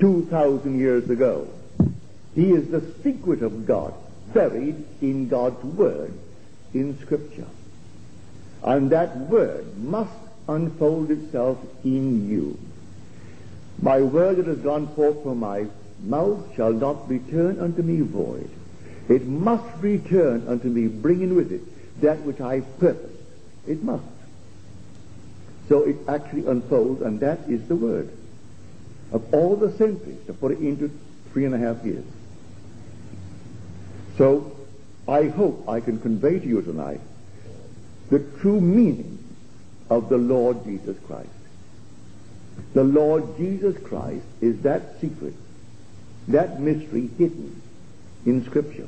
2,000 0.00 0.78
years 0.78 1.08
ago. 1.08 1.48
He 2.34 2.50
is 2.50 2.68
the 2.68 2.82
secret 3.02 3.42
of 3.42 3.66
God, 3.66 3.94
buried 4.32 4.84
in 5.00 5.28
God's 5.28 5.62
Word 5.64 6.12
in 6.74 6.98
Scripture. 7.00 7.46
And 8.62 8.90
that 8.90 9.16
Word 9.16 9.78
must 9.78 10.12
unfold 10.48 11.10
itself 11.10 11.58
in 11.84 12.28
you. 12.28 12.58
My 13.80 14.02
word 14.02 14.36
that 14.36 14.46
has 14.46 14.58
gone 14.58 14.88
forth 14.94 15.22
from 15.22 15.38
my 15.38 15.66
mouth 16.02 16.54
shall 16.54 16.72
not 16.72 17.08
return 17.08 17.60
unto 17.60 17.82
me 17.82 18.00
void 18.00 18.50
it 19.10 19.26
must 19.26 19.82
return 19.82 20.46
unto 20.46 20.68
me, 20.68 20.86
bringing 20.86 21.34
with 21.34 21.50
it 21.50 21.62
that 22.00 22.20
which 22.20 22.40
I 22.40 22.60
purpose. 22.60 23.10
It 23.66 23.82
must. 23.82 24.04
So 25.68 25.82
it 25.82 25.96
actually 26.08 26.46
unfolds, 26.46 27.02
and 27.02 27.18
that 27.20 27.40
is 27.48 27.66
the 27.66 27.74
word. 27.74 28.08
Of 29.12 29.34
all 29.34 29.56
the 29.56 29.72
centuries, 29.72 30.24
to 30.26 30.32
put 30.32 30.52
it 30.52 30.60
into 30.60 30.90
three 31.32 31.44
and 31.44 31.54
a 31.54 31.58
half 31.58 31.84
years. 31.84 32.04
So 34.16 34.56
I 35.08 35.24
hope 35.24 35.68
I 35.68 35.80
can 35.80 35.98
convey 35.98 36.38
to 36.38 36.46
you 36.46 36.62
tonight 36.62 37.00
the 38.10 38.20
true 38.40 38.60
meaning 38.60 39.18
of 39.88 40.08
the 40.08 40.18
Lord 40.18 40.64
Jesus 40.64 40.96
Christ. 41.06 41.28
The 42.74 42.84
Lord 42.84 43.36
Jesus 43.36 43.76
Christ 43.82 44.24
is 44.40 44.62
that 44.62 45.00
secret, 45.00 45.34
that 46.28 46.60
mystery 46.60 47.08
hidden 47.18 47.60
in 48.24 48.44
Scripture. 48.44 48.86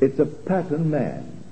It's 0.00 0.18
a 0.18 0.26
pattern 0.26 0.90
man. 0.90 1.42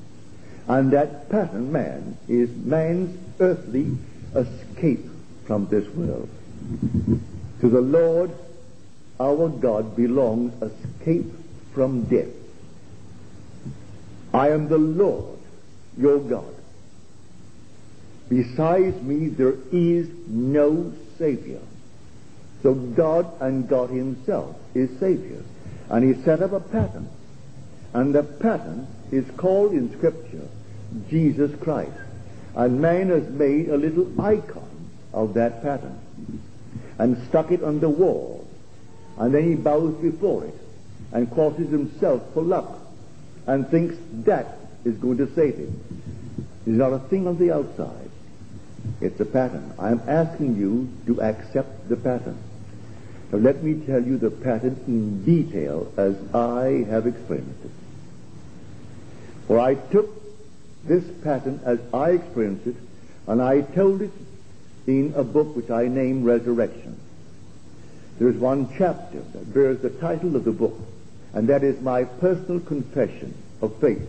And 0.69 0.93
that 0.93 1.29
pattern 1.31 1.73
man 1.73 2.17
is 2.29 2.51
man's 2.51 3.19
earthly 3.41 3.97
escape 4.35 5.05
from 5.47 5.67
this 5.69 5.89
world. 5.89 6.29
To 7.61 7.69
the 7.69 7.81
Lord 7.81 8.31
our 9.19 9.49
God 9.49 9.97
belongs 9.97 10.53
escape 10.63 11.27
from 11.75 12.05
death. 12.05 12.29
I 14.33 14.51
am 14.51 14.69
the 14.69 14.79
Lord 14.79 15.39
your 15.99 16.19
God. 16.19 16.55
Besides 18.29 19.03
me 19.03 19.29
there 19.29 19.57
is 19.73 20.09
no 20.27 20.93
Savior. 21.19 21.61
So 22.63 22.75
God 22.75 23.41
and 23.41 23.69
God 23.69 23.91
himself 23.91 24.57
is 24.75 24.89
Savior. 24.99 25.43
And 25.89 26.05
he 26.05 26.23
set 26.23 26.43
up 26.43 26.53
a 26.53 26.61
pattern 26.61 27.09
and 27.93 28.15
the 28.15 28.23
pattern 28.23 28.87
is 29.11 29.25
called 29.37 29.73
in 29.73 29.93
Scripture 29.97 30.49
Jesus 31.09 31.55
Christ. 31.61 31.93
And 32.55 32.81
man 32.81 33.11
has 33.11 33.29
made 33.29 33.69
a 33.69 33.77
little 33.77 34.21
icon 34.21 34.91
of 35.13 35.35
that 35.35 35.63
pattern 35.63 35.99
and 36.99 37.17
stuck 37.29 37.51
it 37.51 37.63
on 37.63 37.81
the 37.81 37.89
wall. 37.89 38.47
And 39.19 39.35
then 39.35 39.49
he 39.49 39.55
bows 39.55 39.95
before 39.97 40.45
it 40.45 40.55
and 41.13 41.31
crosses 41.31 41.71
himself 41.71 42.23
for 42.35 42.43
luck 42.43 42.79
and 43.47 43.69
thinks 43.69 43.97
that 44.25 44.59
is 44.85 44.97
going 44.97 45.19
to 45.19 45.33
save 45.35 45.57
him. 45.57 45.81
It's 46.67 46.77
not 46.77 46.93
a 46.93 46.99
thing 46.99 47.27
on 47.27 47.39
the 47.39 47.53
outside. 47.53 48.11
It's 49.01 49.19
a 49.21 49.25
pattern. 49.25 49.73
I'm 49.79 50.01
asking 50.07 50.57
you 50.57 50.89
to 51.07 51.23
accept 51.23 51.89
the 51.89 51.97
pattern. 51.97 52.39
Now 53.33 53.39
let 53.39 53.63
me 53.63 53.75
tell 53.87 54.03
you 54.03 54.19
the 54.19 54.31
pattern 54.31 54.81
in 54.87 55.25
detail 55.25 55.93
as 55.97 56.17
I 56.35 56.85
have 56.91 57.07
experienced 57.07 57.65
it. 57.65 57.71
For 59.51 59.59
I 59.59 59.75
took 59.75 60.09
this 60.85 61.03
pattern 61.25 61.59
as 61.65 61.81
I 61.93 62.11
experienced 62.11 62.69
it, 62.69 62.77
and 63.27 63.43
I 63.43 63.63
told 63.63 64.01
it 64.01 64.13
in 64.87 65.13
a 65.17 65.25
book 65.25 65.57
which 65.57 65.71
I 65.71 65.89
named 65.89 66.25
Resurrection. 66.25 66.97
There 68.21 68.29
is 68.29 68.37
one 68.37 68.69
chapter 68.79 69.19
that 69.19 69.53
bears 69.53 69.81
the 69.81 69.91
title 69.91 70.37
of 70.37 70.45
the 70.45 70.53
book, 70.53 70.79
and 71.35 71.49
that 71.49 71.65
is 71.65 71.81
my 71.81 72.05
personal 72.05 72.61
confession 72.61 73.35
of 73.61 73.75
faith, 73.81 74.09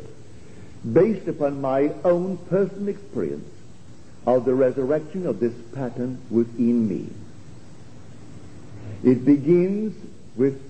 based 0.94 1.28
upon 1.28 1.60
my 1.60 1.92
own 2.04 2.38
personal 2.48 2.90
experience 2.90 3.50
of 4.28 4.46
the 4.46 4.54
resurrection 4.54 5.26
of 5.26 5.40
this 5.40 5.56
pattern 5.74 6.22
within 6.30 6.88
me. 6.88 7.10
It 9.04 9.26
begins 9.26 9.96
with 10.36 10.62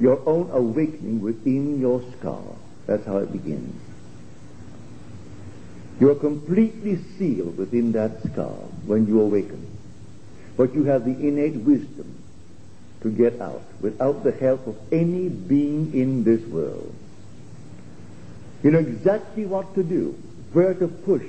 your 0.00 0.20
own 0.26 0.50
awakening 0.50 1.20
within 1.20 1.78
your 1.78 2.02
skull. 2.18 2.58
That's 2.86 3.04
how 3.06 3.18
it 3.18 3.32
begins. 3.32 3.80
You 6.00 6.10
are 6.10 6.16
completely 6.16 6.98
sealed 7.16 7.56
within 7.56 7.92
that 7.92 8.22
skull 8.24 8.72
when 8.84 9.06
you 9.06 9.20
awaken. 9.20 9.66
But 10.56 10.74
you 10.74 10.84
have 10.84 11.04
the 11.04 11.12
innate 11.12 11.56
wisdom 11.56 12.18
to 13.02 13.10
get 13.10 13.40
out 13.40 13.62
without 13.80 14.24
the 14.24 14.32
help 14.32 14.66
of 14.66 14.76
any 14.92 15.28
being 15.28 15.94
in 15.94 16.24
this 16.24 16.40
world. 16.46 16.94
You 18.62 18.70
know 18.70 18.78
exactly 18.78 19.44
what 19.44 19.74
to 19.74 19.82
do, 19.82 20.18
where 20.52 20.74
to 20.74 20.88
push, 20.88 21.26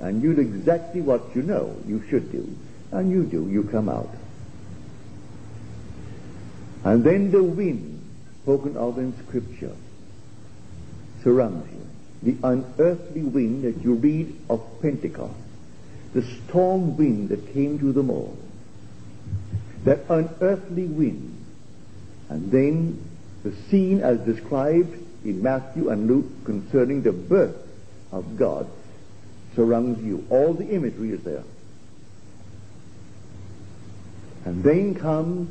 and 0.00 0.22
you 0.22 0.34
do 0.34 0.40
exactly 0.40 1.00
what 1.00 1.34
you 1.34 1.42
know 1.42 1.76
you 1.86 2.02
should 2.08 2.32
do, 2.32 2.48
and 2.90 3.10
you 3.10 3.24
do, 3.24 3.48
you 3.48 3.64
come 3.64 3.88
out. 3.88 4.10
And 6.84 7.04
then 7.04 7.30
the 7.30 7.42
wind 7.42 8.02
spoken 8.42 8.76
of 8.76 8.98
in 8.98 9.12
Scripture 9.26 9.74
surrounds 11.26 11.68
you. 11.72 12.34
The 12.34 12.46
unearthly 12.46 13.22
wind 13.22 13.64
that 13.64 13.82
you 13.82 13.94
read 13.94 14.32
of 14.48 14.62
Pentecost. 14.80 15.34
The 16.14 16.22
storm 16.22 16.96
wind 16.96 17.30
that 17.30 17.52
came 17.52 17.80
to 17.80 17.92
them 17.92 18.10
all. 18.10 18.38
That 19.82 20.04
unearthly 20.08 20.84
wind. 20.84 21.44
And 22.28 22.52
then 22.52 23.04
the 23.42 23.52
scene 23.68 24.02
as 24.02 24.20
described 24.20 24.96
in 25.24 25.42
Matthew 25.42 25.88
and 25.88 26.06
Luke 26.06 26.44
concerning 26.44 27.02
the 27.02 27.12
birth 27.12 27.56
of 28.12 28.36
God 28.36 28.70
surrounds 29.56 30.00
you. 30.04 30.24
All 30.30 30.54
the 30.54 30.68
imagery 30.68 31.10
is 31.10 31.24
there. 31.24 31.42
And 34.44 34.62
then 34.62 34.94
comes 34.94 35.50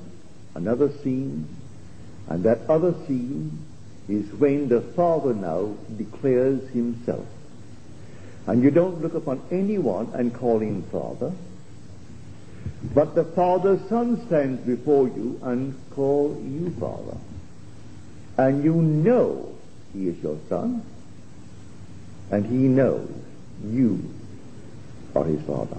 another 0.56 0.90
scene, 1.04 1.50
and 2.30 2.46
that 2.46 2.62
other 2.70 2.94
scene 3.08 3.66
is 4.08 4.32
when 4.34 4.68
the 4.68 4.82
Father 4.82 5.34
now 5.34 5.74
declares 5.98 6.68
himself. 6.70 7.26
And 8.48 8.62
you 8.62 8.70
don't 8.70 9.02
look 9.02 9.16
upon 9.16 9.42
anyone 9.52 10.12
and 10.14 10.34
call 10.34 10.60
him 10.60 10.84
Father, 10.84 11.32
but 12.94 13.16
the 13.16 13.24
Father 13.24 13.80
Son 13.90 14.26
stands 14.28 14.62
before 14.62 15.08
you 15.08 15.40
and 15.44 15.76
call 15.92 16.40
you 16.44 16.70
Father. 16.80 17.18
And 18.38 18.64
you 18.64 18.74
know 18.74 19.56
he 19.94 20.10
is 20.10 20.22
your 20.22 20.38
Son, 20.50 20.84
and 22.30 22.46
he 22.46 22.68
knows 22.68 23.10
you 23.64 24.14
are 25.16 25.24
his 25.24 25.42
Father. 25.44 25.78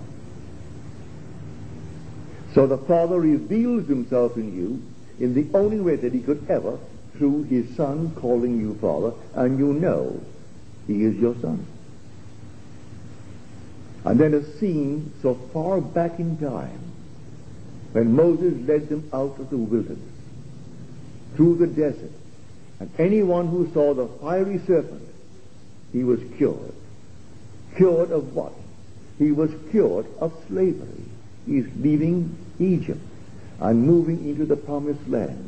So 2.55 2.67
the 2.67 2.79
Father 2.79 3.21
reveals 3.21 3.87
himself 3.87 4.37
in 4.37 4.57
you 4.57 4.83
in 5.23 5.35
the 5.35 5.47
only 5.57 5.79
way 5.79 5.97
that 5.97 6.13
he 6.13 6.21
could 6.21 6.47
ever 6.49 6.79
through 7.17 7.45
his 7.45 7.75
Son 7.77 8.13
calling 8.17 8.61
you 8.61 8.75
Father, 8.81 9.13
and 9.35 9.59
you 9.59 9.73
know 9.73 10.21
he 10.87 11.05
is 11.05 11.17
your 11.17 11.35
Son. 11.41 11.67
And 14.05 14.21
then 14.21 14.35
a 14.35 14.45
scene 14.59 15.13
so 15.21 15.35
far 15.53 15.81
back 15.81 16.19
in 16.19 16.39
time 16.39 16.81
when 17.93 18.15
Moses 18.15 18.55
led 18.69 18.89
them 18.89 19.09
out 19.13 19.39
of 19.39 19.51
the 19.51 19.57
wilderness 19.57 19.99
through 21.35 21.57
the 21.57 21.67
desert, 21.67 22.13
and 22.79 22.91
anyone 22.99 23.49
who 23.49 23.71
saw 23.73 23.95
the 23.95 24.07
fiery 24.21 24.59
serpent, 24.67 25.09
he 25.93 26.05
was 26.05 26.21
cured. 26.37 26.75
Cured 27.77 28.11
of 28.11 28.35
what? 28.35 28.53
He 29.19 29.33
was 29.33 29.51
cured 29.71 30.07
of 30.21 30.33
slavery. 30.49 31.05
He's 31.47 31.67
leaving 31.79 32.37
Egypt 32.59 33.01
and 33.61 33.83
moving 33.83 34.29
into 34.29 34.45
the 34.45 34.57
promised 34.57 35.09
land. 35.09 35.46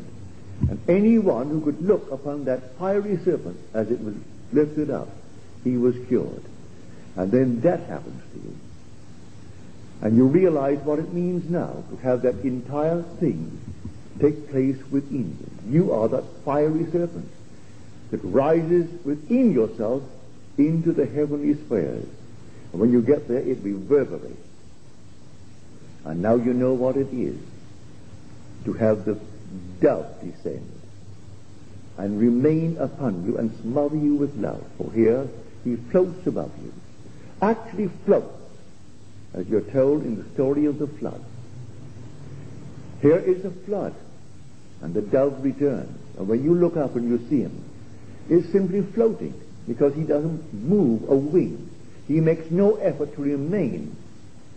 And 0.62 0.80
anyone 0.88 1.48
who 1.50 1.60
could 1.60 1.80
look 1.82 2.10
upon 2.10 2.44
that 2.46 2.76
fiery 2.76 3.18
serpent 3.24 3.58
as 3.74 3.90
it 3.90 4.00
was 4.00 4.14
lifted 4.52 4.90
up, 4.90 5.08
he 5.64 5.76
was 5.76 5.94
cured. 6.08 6.42
And 7.16 7.30
then 7.30 7.60
that 7.60 7.80
happens 7.80 8.22
to 8.32 8.38
you. 8.38 8.56
And 10.00 10.16
you 10.16 10.26
realize 10.26 10.78
what 10.78 10.98
it 10.98 11.12
means 11.12 11.48
now 11.50 11.84
to 11.90 11.96
have 11.98 12.22
that 12.22 12.36
entire 12.44 13.02
thing 13.02 13.60
take 14.20 14.50
place 14.50 14.76
within 14.90 15.36
you. 15.38 15.72
You 15.72 15.92
are 15.92 16.08
that 16.08 16.24
fiery 16.44 16.84
serpent 16.90 17.30
that 18.10 18.18
rises 18.18 18.88
within 19.04 19.52
yourself 19.52 20.02
into 20.56 20.92
the 20.92 21.06
heavenly 21.06 21.54
spheres. 21.54 22.06
And 22.72 22.80
when 22.80 22.92
you 22.92 23.02
get 23.02 23.28
there, 23.28 23.38
it 23.40 23.58
reverberates. 23.62 24.36
And 26.04 26.22
now 26.22 26.36
you 26.36 26.52
know 26.52 26.74
what 26.74 26.96
it 26.96 27.12
is 27.12 27.38
to 28.64 28.72
have 28.74 29.04
the 29.04 29.18
dove 29.80 30.06
descend 30.20 30.70
and 31.96 32.20
remain 32.20 32.76
upon 32.78 33.26
you 33.26 33.36
and 33.38 33.56
smother 33.60 33.96
you 33.96 34.14
with 34.14 34.34
love. 34.36 34.64
For 34.78 34.90
here 34.92 35.28
he 35.64 35.76
floats 35.76 36.26
above 36.26 36.52
you. 36.62 36.72
Actually 37.42 37.90
floats, 38.06 38.34
as 39.34 39.46
you're 39.48 39.60
told 39.60 40.04
in 40.04 40.16
the 40.16 40.28
story 40.30 40.66
of 40.66 40.78
the 40.78 40.86
flood. 40.86 41.22
Here 43.02 43.18
is 43.18 43.44
a 43.44 43.50
flood, 43.50 43.94
and 44.80 44.94
the 44.94 45.02
dove 45.02 45.42
returns. 45.44 45.96
And 46.18 46.28
when 46.28 46.42
you 46.42 46.54
look 46.54 46.76
up 46.76 46.96
and 46.96 47.08
you 47.08 47.28
see 47.28 47.42
him, 47.42 47.64
he's 48.28 48.50
simply 48.50 48.82
floating 48.82 49.34
because 49.66 49.94
he 49.94 50.02
doesn't 50.02 50.52
move 50.52 51.08
a 51.08 51.14
wing. 51.14 51.70
He 52.08 52.20
makes 52.20 52.50
no 52.50 52.76
effort 52.76 53.14
to 53.14 53.22
remain 53.22 53.94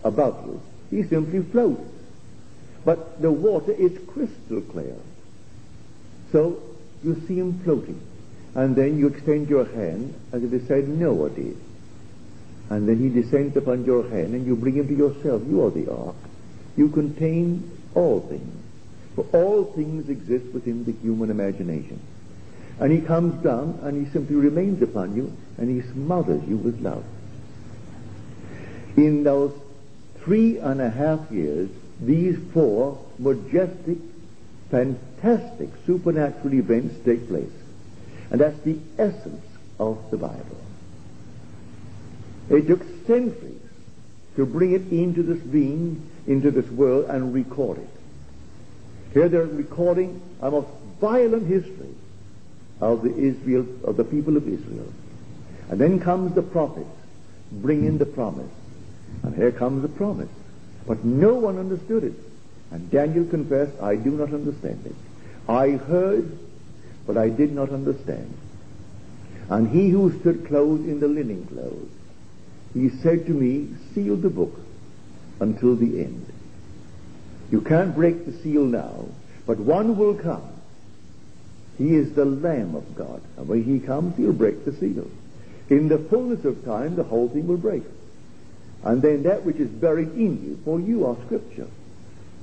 above 0.02 0.46
you. 0.46 0.60
He 0.90 1.08
simply 1.08 1.42
floats. 1.42 1.82
But 2.84 3.20
the 3.22 3.30
water 3.30 3.72
is 3.72 3.92
crystal 4.08 4.60
clear. 4.60 4.96
So 6.32 6.62
you 7.04 7.22
see 7.26 7.38
him 7.38 7.60
floating. 7.60 8.00
And 8.54 8.76
then 8.76 8.98
you 8.98 9.06
extend 9.06 9.48
your 9.48 9.64
hand 9.64 10.14
as 10.32 10.42
if 10.42 10.50
to 10.50 10.66
say, 10.66 10.82
Noah 10.82 11.30
did. 11.30 11.56
And 12.70 12.88
then 12.88 12.98
he 12.98 13.08
descends 13.08 13.56
upon 13.56 13.84
your 13.84 14.08
hand 14.08 14.34
and 14.34 14.46
you 14.46 14.56
bring 14.56 14.74
him 14.74 14.88
to 14.88 14.94
yourself. 14.94 15.42
You 15.46 15.64
are 15.66 15.70
the 15.70 15.92
ark. 15.92 16.16
You 16.76 16.88
contain 16.88 17.70
all 17.94 18.20
things. 18.20 18.62
For 19.14 19.26
all 19.32 19.64
things 19.64 20.08
exist 20.08 20.46
within 20.54 20.84
the 20.84 20.92
human 20.92 21.30
imagination. 21.30 22.00
And 22.80 22.90
he 22.90 23.00
comes 23.00 23.42
down 23.44 23.78
and 23.82 24.04
he 24.06 24.10
simply 24.12 24.36
remains 24.36 24.82
upon 24.82 25.14
you 25.14 25.32
and 25.58 25.68
he 25.68 25.86
smothers 25.92 26.42
you 26.48 26.56
with 26.56 26.80
love. 26.80 27.04
In 28.96 29.22
those 29.22 29.52
three 30.20 30.58
and 30.58 30.80
a 30.80 30.88
half 30.90 31.30
years, 31.30 31.68
these 32.02 32.36
four 32.52 32.98
majestic, 33.18 33.98
fantastic 34.70 35.70
supernatural 35.86 36.54
events 36.54 36.96
take 37.04 37.28
place. 37.28 37.52
And 38.30 38.40
that's 38.40 38.58
the 38.60 38.78
essence 38.98 39.44
of 39.78 40.10
the 40.10 40.16
Bible. 40.16 40.56
It 42.50 42.66
took 42.66 42.82
centuries 43.06 43.60
to 44.36 44.46
bring 44.46 44.72
it 44.72 44.90
into 44.90 45.22
this 45.22 45.38
being, 45.38 46.10
into 46.26 46.50
this 46.50 46.68
world, 46.70 47.06
and 47.08 47.32
record 47.32 47.78
it. 47.78 47.88
Here 49.12 49.28
they're 49.28 49.44
recording 49.44 50.20
a 50.40 50.50
most 50.50 50.68
violent 51.00 51.46
history 51.46 51.94
of 52.80 53.02
the 53.02 53.14
Israel, 53.14 53.66
of 53.84 53.96
the 53.96 54.04
people 54.04 54.36
of 54.36 54.48
Israel. 54.48 54.92
And 55.70 55.80
then 55.80 56.00
comes 56.00 56.34
the 56.34 56.42
prophets, 56.42 56.88
bringing 57.52 57.98
the 57.98 58.06
promise. 58.06 58.50
And 59.22 59.34
here 59.36 59.52
comes 59.52 59.82
the 59.82 59.88
promise. 59.88 60.30
But 60.86 61.04
no 61.04 61.34
one 61.34 61.58
understood 61.58 62.04
it. 62.04 62.14
And 62.70 62.90
Daniel 62.90 63.24
confessed, 63.26 63.80
I 63.80 63.96
do 63.96 64.10
not 64.10 64.32
understand 64.32 64.86
it. 64.86 64.94
I 65.48 65.70
heard, 65.70 66.38
but 67.06 67.16
I 67.16 67.28
did 67.28 67.52
not 67.52 67.70
understand. 67.70 68.34
And 69.50 69.68
he 69.68 69.90
who 69.90 70.18
stood 70.20 70.46
clothed 70.46 70.88
in 70.88 71.00
the 71.00 71.08
linen 71.08 71.46
clothes, 71.46 71.90
he 72.72 72.88
said 72.88 73.26
to 73.26 73.32
me, 73.32 73.68
seal 73.94 74.16
the 74.16 74.30
book 74.30 74.58
until 75.40 75.76
the 75.76 76.00
end. 76.04 76.26
You 77.50 77.60
can't 77.60 77.94
break 77.94 78.24
the 78.24 78.32
seal 78.32 78.64
now, 78.64 79.06
but 79.46 79.58
one 79.58 79.98
will 79.98 80.14
come. 80.14 80.48
He 81.76 81.94
is 81.94 82.14
the 82.14 82.24
Lamb 82.24 82.74
of 82.74 82.94
God. 82.96 83.20
And 83.36 83.48
when 83.48 83.64
he 83.64 83.78
comes, 83.80 84.16
he'll 84.16 84.32
break 84.32 84.64
the 84.64 84.72
seal. 84.72 85.10
In 85.68 85.88
the 85.88 85.98
fullness 85.98 86.44
of 86.44 86.64
time, 86.64 86.96
the 86.96 87.02
whole 87.02 87.28
thing 87.28 87.46
will 87.46 87.56
break. 87.56 87.82
And 88.84 89.00
then 89.00 89.22
that 89.24 89.44
which 89.44 89.56
is 89.56 89.68
buried 89.68 90.12
in 90.12 90.42
you, 90.44 90.60
for 90.64 90.80
you 90.80 91.06
are 91.06 91.16
Scripture, 91.26 91.68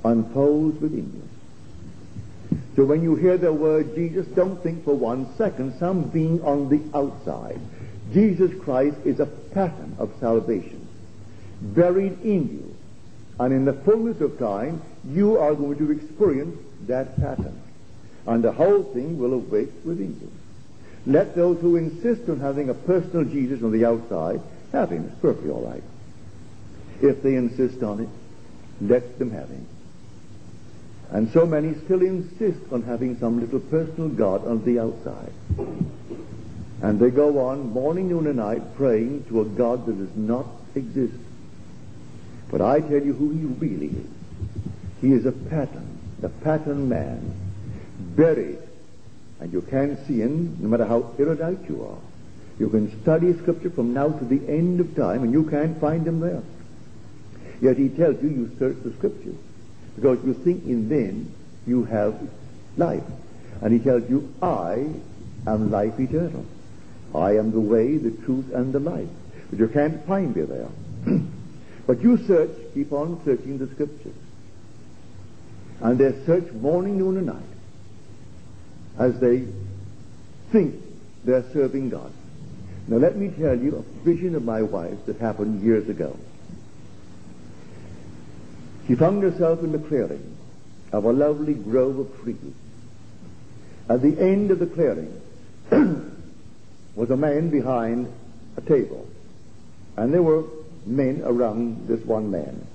unfolds 0.04 0.80
within 0.80 1.12
you. 1.14 2.58
So 2.76 2.84
when 2.84 3.02
you 3.02 3.14
hear 3.14 3.36
the 3.36 3.52
word 3.52 3.94
Jesus, 3.94 4.26
don't 4.28 4.62
think 4.62 4.84
for 4.84 4.94
one 4.94 5.26
second 5.36 5.78
some 5.78 6.04
being 6.04 6.42
on 6.42 6.68
the 6.68 6.80
outside. 6.96 7.60
Jesus 8.12 8.50
Christ 8.62 8.96
is 9.04 9.20
a 9.20 9.26
pattern 9.26 9.96
of 9.98 10.12
salvation, 10.18 10.86
buried 11.60 12.20
in 12.22 12.48
you. 12.48 12.76
And 13.38 13.52
in 13.52 13.64
the 13.64 13.72
fullness 13.72 14.20
of 14.20 14.38
time, 14.38 14.82
you 15.06 15.38
are 15.38 15.54
going 15.54 15.78
to 15.78 15.90
experience 15.90 16.58
that 16.86 17.16
pattern. 17.20 17.60
And 18.26 18.44
the 18.44 18.52
whole 18.52 18.82
thing 18.82 19.18
will 19.18 19.34
awake 19.34 19.72
within 19.84 20.18
you. 20.20 20.30
Let 21.06 21.34
those 21.34 21.60
who 21.60 21.76
insist 21.76 22.28
on 22.28 22.40
having 22.40 22.68
a 22.68 22.74
personal 22.74 23.24
Jesus 23.24 23.62
on 23.62 23.72
the 23.72 23.84
outside 23.84 24.40
have 24.72 24.90
him. 24.90 25.06
It's 25.06 25.20
perfectly 25.20 25.50
all 25.50 25.62
right. 25.62 25.82
If 27.02 27.22
they 27.22 27.34
insist 27.34 27.82
on 27.82 28.00
it, 28.00 28.08
let 28.80 29.18
them 29.18 29.30
have 29.30 29.48
him. 29.48 29.66
And 31.10 31.30
so 31.32 31.44
many 31.44 31.74
still 31.84 32.02
insist 32.02 32.60
on 32.72 32.82
having 32.82 33.18
some 33.18 33.40
little 33.40 33.60
personal 33.60 34.08
God 34.08 34.46
on 34.46 34.64
the 34.64 34.78
outside. 34.78 35.32
And 36.82 37.00
they 37.00 37.10
go 37.10 37.40
on 37.40 37.72
morning, 37.72 38.08
noon, 38.08 38.26
and 38.26 38.36
night 38.36 38.76
praying 38.76 39.24
to 39.24 39.40
a 39.40 39.44
God 39.44 39.86
that 39.86 39.98
does 39.98 40.16
not 40.16 40.46
exist. 40.74 41.18
But 42.50 42.60
I 42.60 42.80
tell 42.80 43.02
you 43.02 43.12
who 43.12 43.30
he 43.30 43.44
really 43.44 43.88
is. 43.88 44.06
He 45.00 45.12
is 45.12 45.26
a 45.26 45.32
pattern, 45.32 45.98
the 46.20 46.28
pattern 46.28 46.88
man, 46.88 47.34
buried. 47.98 48.58
And 49.40 49.52
you 49.52 49.62
can't 49.62 49.98
see 50.06 50.18
him 50.18 50.58
no 50.60 50.68
matter 50.68 50.84
how 50.84 51.14
erudite 51.18 51.68
you 51.68 51.84
are. 51.84 51.98
You 52.58 52.68
can 52.68 53.00
study 53.02 53.32
Scripture 53.38 53.70
from 53.70 53.94
now 53.94 54.08
to 54.10 54.24
the 54.24 54.46
end 54.48 54.80
of 54.80 54.94
time 54.94 55.22
and 55.22 55.32
you 55.32 55.44
can't 55.44 55.80
find 55.80 56.06
him 56.06 56.20
there. 56.20 56.42
Yet 57.60 57.76
he 57.76 57.88
tells 57.88 58.22
you, 58.22 58.28
you 58.28 58.50
search 58.58 58.76
the 58.82 58.92
scriptures. 58.92 59.36
Because 59.94 60.24
you 60.24 60.34
think 60.34 60.64
in 60.64 60.88
them 60.88 61.34
you 61.66 61.84
have 61.84 62.18
life. 62.76 63.04
And 63.60 63.72
he 63.72 63.78
tells 63.78 64.08
you, 64.08 64.32
I 64.40 64.88
am 65.46 65.70
life 65.70 65.98
eternal. 65.98 66.46
I 67.14 67.36
am 67.36 67.50
the 67.50 67.60
way, 67.60 67.96
the 67.96 68.10
truth, 68.24 68.52
and 68.52 68.72
the 68.72 68.80
life. 68.80 69.08
But 69.50 69.58
you 69.58 69.68
can't 69.68 70.06
find 70.06 70.34
me 70.34 70.42
there. 70.42 70.68
but 71.86 72.00
you 72.00 72.16
search, 72.26 72.50
keep 72.72 72.92
on 72.92 73.20
searching 73.24 73.58
the 73.58 73.66
scriptures. 73.66 74.14
And 75.80 75.98
they 75.98 76.12
search 76.24 76.52
morning, 76.52 76.98
noon, 76.98 77.16
and 77.16 77.26
night 77.26 77.42
as 78.98 79.18
they 79.18 79.44
think 80.52 80.74
they're 81.24 81.44
serving 81.52 81.90
God. 81.90 82.12
Now 82.86 82.96
let 82.96 83.16
me 83.16 83.28
tell 83.28 83.58
you 83.58 83.76
a 83.76 84.04
vision 84.04 84.34
of 84.34 84.44
my 84.44 84.62
wife 84.62 85.06
that 85.06 85.18
happened 85.18 85.62
years 85.62 85.88
ago. 85.88 86.16
She 88.86 88.94
found 88.94 89.22
herself 89.22 89.62
in 89.62 89.72
the 89.72 89.78
clearing, 89.78 90.36
of 90.92 91.04
a 91.04 91.12
lovely 91.12 91.54
grove 91.54 91.98
of 91.98 92.22
trees. 92.22 92.54
At 93.88 94.02
the 94.02 94.18
end 94.20 94.50
of 94.50 94.58
the 94.58 94.66
clearing 94.66 95.20
was 96.94 97.10
a 97.10 97.16
man 97.16 97.50
behind 97.50 98.12
a 98.56 98.60
table. 98.60 99.08
And 99.96 100.12
there 100.12 100.22
were 100.22 100.44
men 100.86 101.22
around 101.24 101.88
this 101.88 102.04
one 102.04 102.30
man, 102.30 102.66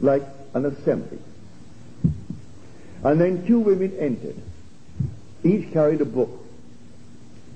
like 0.00 0.22
an 0.54 0.66
assembly. 0.66 1.18
And 3.02 3.20
then 3.20 3.46
two 3.46 3.60
women 3.60 3.96
entered. 3.98 4.36
Each 5.44 5.72
carried 5.72 6.00
a 6.00 6.04
book. 6.04 6.30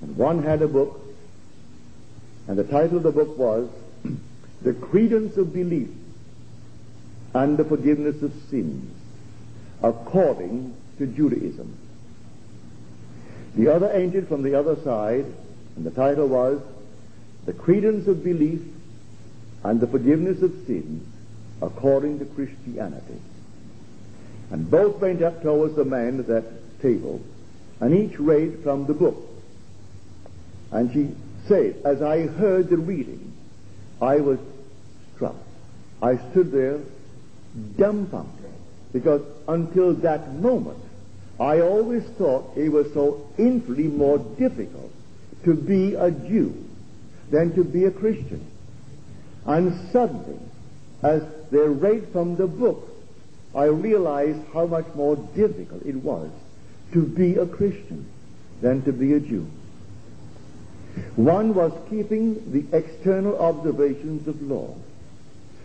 And 0.01 0.17
one 0.17 0.43
had 0.43 0.61
a 0.61 0.67
book, 0.67 0.99
and 2.47 2.57
the 2.57 2.63
title 2.63 2.97
of 2.97 3.03
the 3.03 3.11
book 3.11 3.37
was 3.37 3.69
The 4.61 4.73
Credence 4.73 5.37
of 5.37 5.53
Belief 5.53 5.89
and 7.33 7.57
the 7.57 7.65
Forgiveness 7.65 8.21
of 8.21 8.33
Sins, 8.49 8.93
according 9.83 10.75
to 10.97 11.07
Judaism. 11.07 11.77
The 13.55 13.67
other 13.69 13.91
angel 13.91 14.25
from 14.25 14.43
the 14.43 14.55
other 14.55 14.75
side, 14.83 15.25
and 15.75 15.85
the 15.85 15.91
title 15.91 16.27
was 16.27 16.61
The 17.45 17.53
Credence 17.53 18.07
of 18.07 18.23
Belief 18.23 18.61
and 19.63 19.79
the 19.79 19.87
Forgiveness 19.87 20.41
of 20.41 20.51
Sins, 20.65 21.05
according 21.61 22.19
to 22.19 22.25
Christianity. 22.25 23.21
And 24.51 24.69
both 24.69 24.99
went 24.99 25.21
up 25.21 25.41
towards 25.41 25.75
the 25.75 25.85
man 25.85 26.19
at 26.19 26.27
that 26.27 26.81
table, 26.81 27.21
and 27.79 27.93
each 27.93 28.19
read 28.19 28.59
from 28.63 28.85
the 28.85 28.93
book. 28.93 29.17
And 30.71 30.91
she 30.91 31.15
said, 31.47 31.81
as 31.85 32.01
I 32.01 32.27
heard 32.27 32.69
the 32.69 32.77
reading, 32.77 33.33
I 34.01 34.17
was 34.17 34.39
struck. 35.15 35.35
I 36.01 36.17
stood 36.31 36.51
there 36.51 36.79
dumbfounded, 37.77 38.51
because 38.93 39.21
until 39.47 39.93
that 39.95 40.33
moment, 40.35 40.79
I 41.39 41.61
always 41.61 42.03
thought 42.17 42.55
it 42.55 42.69
was 42.69 42.91
so 42.93 43.27
infinitely 43.37 43.87
more 43.87 44.19
difficult 44.19 44.91
to 45.43 45.55
be 45.55 45.95
a 45.95 46.11
Jew 46.11 46.53
than 47.31 47.55
to 47.55 47.63
be 47.63 47.85
a 47.85 47.91
Christian. 47.91 48.45
And 49.45 49.89
suddenly, 49.91 50.39
as 51.01 51.23
they 51.49 51.57
read 51.57 52.09
from 52.11 52.35
the 52.35 52.47
book, 52.47 52.87
I 53.55 53.65
realized 53.65 54.39
how 54.53 54.67
much 54.67 54.85
more 54.95 55.15
difficult 55.35 55.83
it 55.85 55.95
was 55.95 56.29
to 56.93 57.01
be 57.01 57.35
a 57.35 57.47
Christian 57.47 58.05
than 58.61 58.83
to 58.83 58.93
be 58.93 59.13
a 59.13 59.19
Jew. 59.19 59.47
One 61.15 61.55
was 61.55 61.71
keeping 61.89 62.51
the 62.51 62.77
external 62.77 63.37
observations 63.39 64.27
of 64.27 64.41
law. 64.41 64.75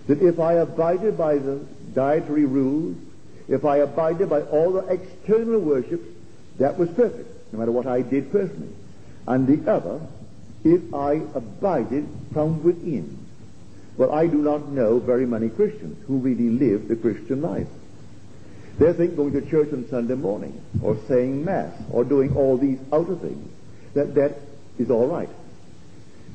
That 0.07 0.23
if 0.23 0.39
I 0.39 0.55
abided 0.55 1.19
by 1.19 1.39
the 1.39 1.65
dietary 1.95 2.45
rules, 2.45 2.97
if 3.49 3.65
I 3.65 3.79
abided 3.79 4.29
by 4.31 4.43
all 4.43 4.73
the 4.73 4.87
external 4.87 5.61
worships, 5.61 6.07
that 6.59 6.79
was 6.79 6.89
perfect, 6.91 7.53
no 7.53 7.59
matter 7.59 7.73
what 7.73 7.87
I 7.87 8.03
did 8.03 8.33
personally. 8.33 8.73
And 9.27 9.47
the 9.47 9.71
other, 9.71 10.01
if 10.65 10.95
I 10.95 11.21
abided 11.35 12.09
from 12.33 12.63
within. 12.63 13.19
Well, 13.97 14.13
I 14.13 14.27
do 14.27 14.37
not 14.37 14.69
know 14.69 14.99
very 14.99 15.27
many 15.27 15.49
Christians 15.49 16.05
who 16.07 16.19
really 16.19 16.51
live 16.51 16.89
the 16.89 16.97
Christian 16.97 17.43
life. 17.43 17.69
They 18.79 18.93
think 18.93 19.17
going 19.17 19.33
to 19.33 19.49
church 19.49 19.73
on 19.73 19.89
Sunday 19.89 20.15
morning, 20.15 20.61
or 20.83 20.99
saying 21.09 21.45
Mass, 21.45 21.73
or 21.91 22.05
doing 22.05 22.37
all 22.37 22.59
these 22.59 22.79
outer 22.93 23.17
things, 23.17 23.51
that 23.95 24.15
that 24.17 24.37
is 24.79 24.91
all 24.91 25.07
right. 25.07 25.31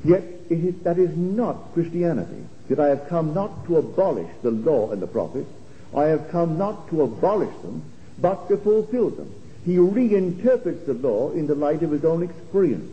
Yet 0.04 0.24
is, 0.50 0.74
that 0.82 0.98
is 0.98 1.16
not 1.16 1.72
Christianity. 1.72 2.44
That 2.72 2.80
I 2.80 2.88
have 2.88 3.06
come 3.06 3.34
not 3.34 3.66
to 3.66 3.76
abolish 3.76 4.30
the 4.40 4.50
law 4.50 4.92
and 4.92 5.02
the 5.02 5.06
prophets, 5.06 5.50
I 5.94 6.04
have 6.04 6.30
come 6.30 6.56
not 6.56 6.88
to 6.88 7.02
abolish 7.02 7.54
them, 7.60 7.82
but 8.18 8.48
to 8.48 8.56
fulfill 8.56 9.10
them. 9.10 9.30
He 9.66 9.76
reinterprets 9.76 10.86
the 10.86 10.94
law 10.94 11.32
in 11.32 11.46
the 11.46 11.54
light 11.54 11.82
of 11.82 11.90
his 11.90 12.02
own 12.02 12.22
experience 12.22 12.90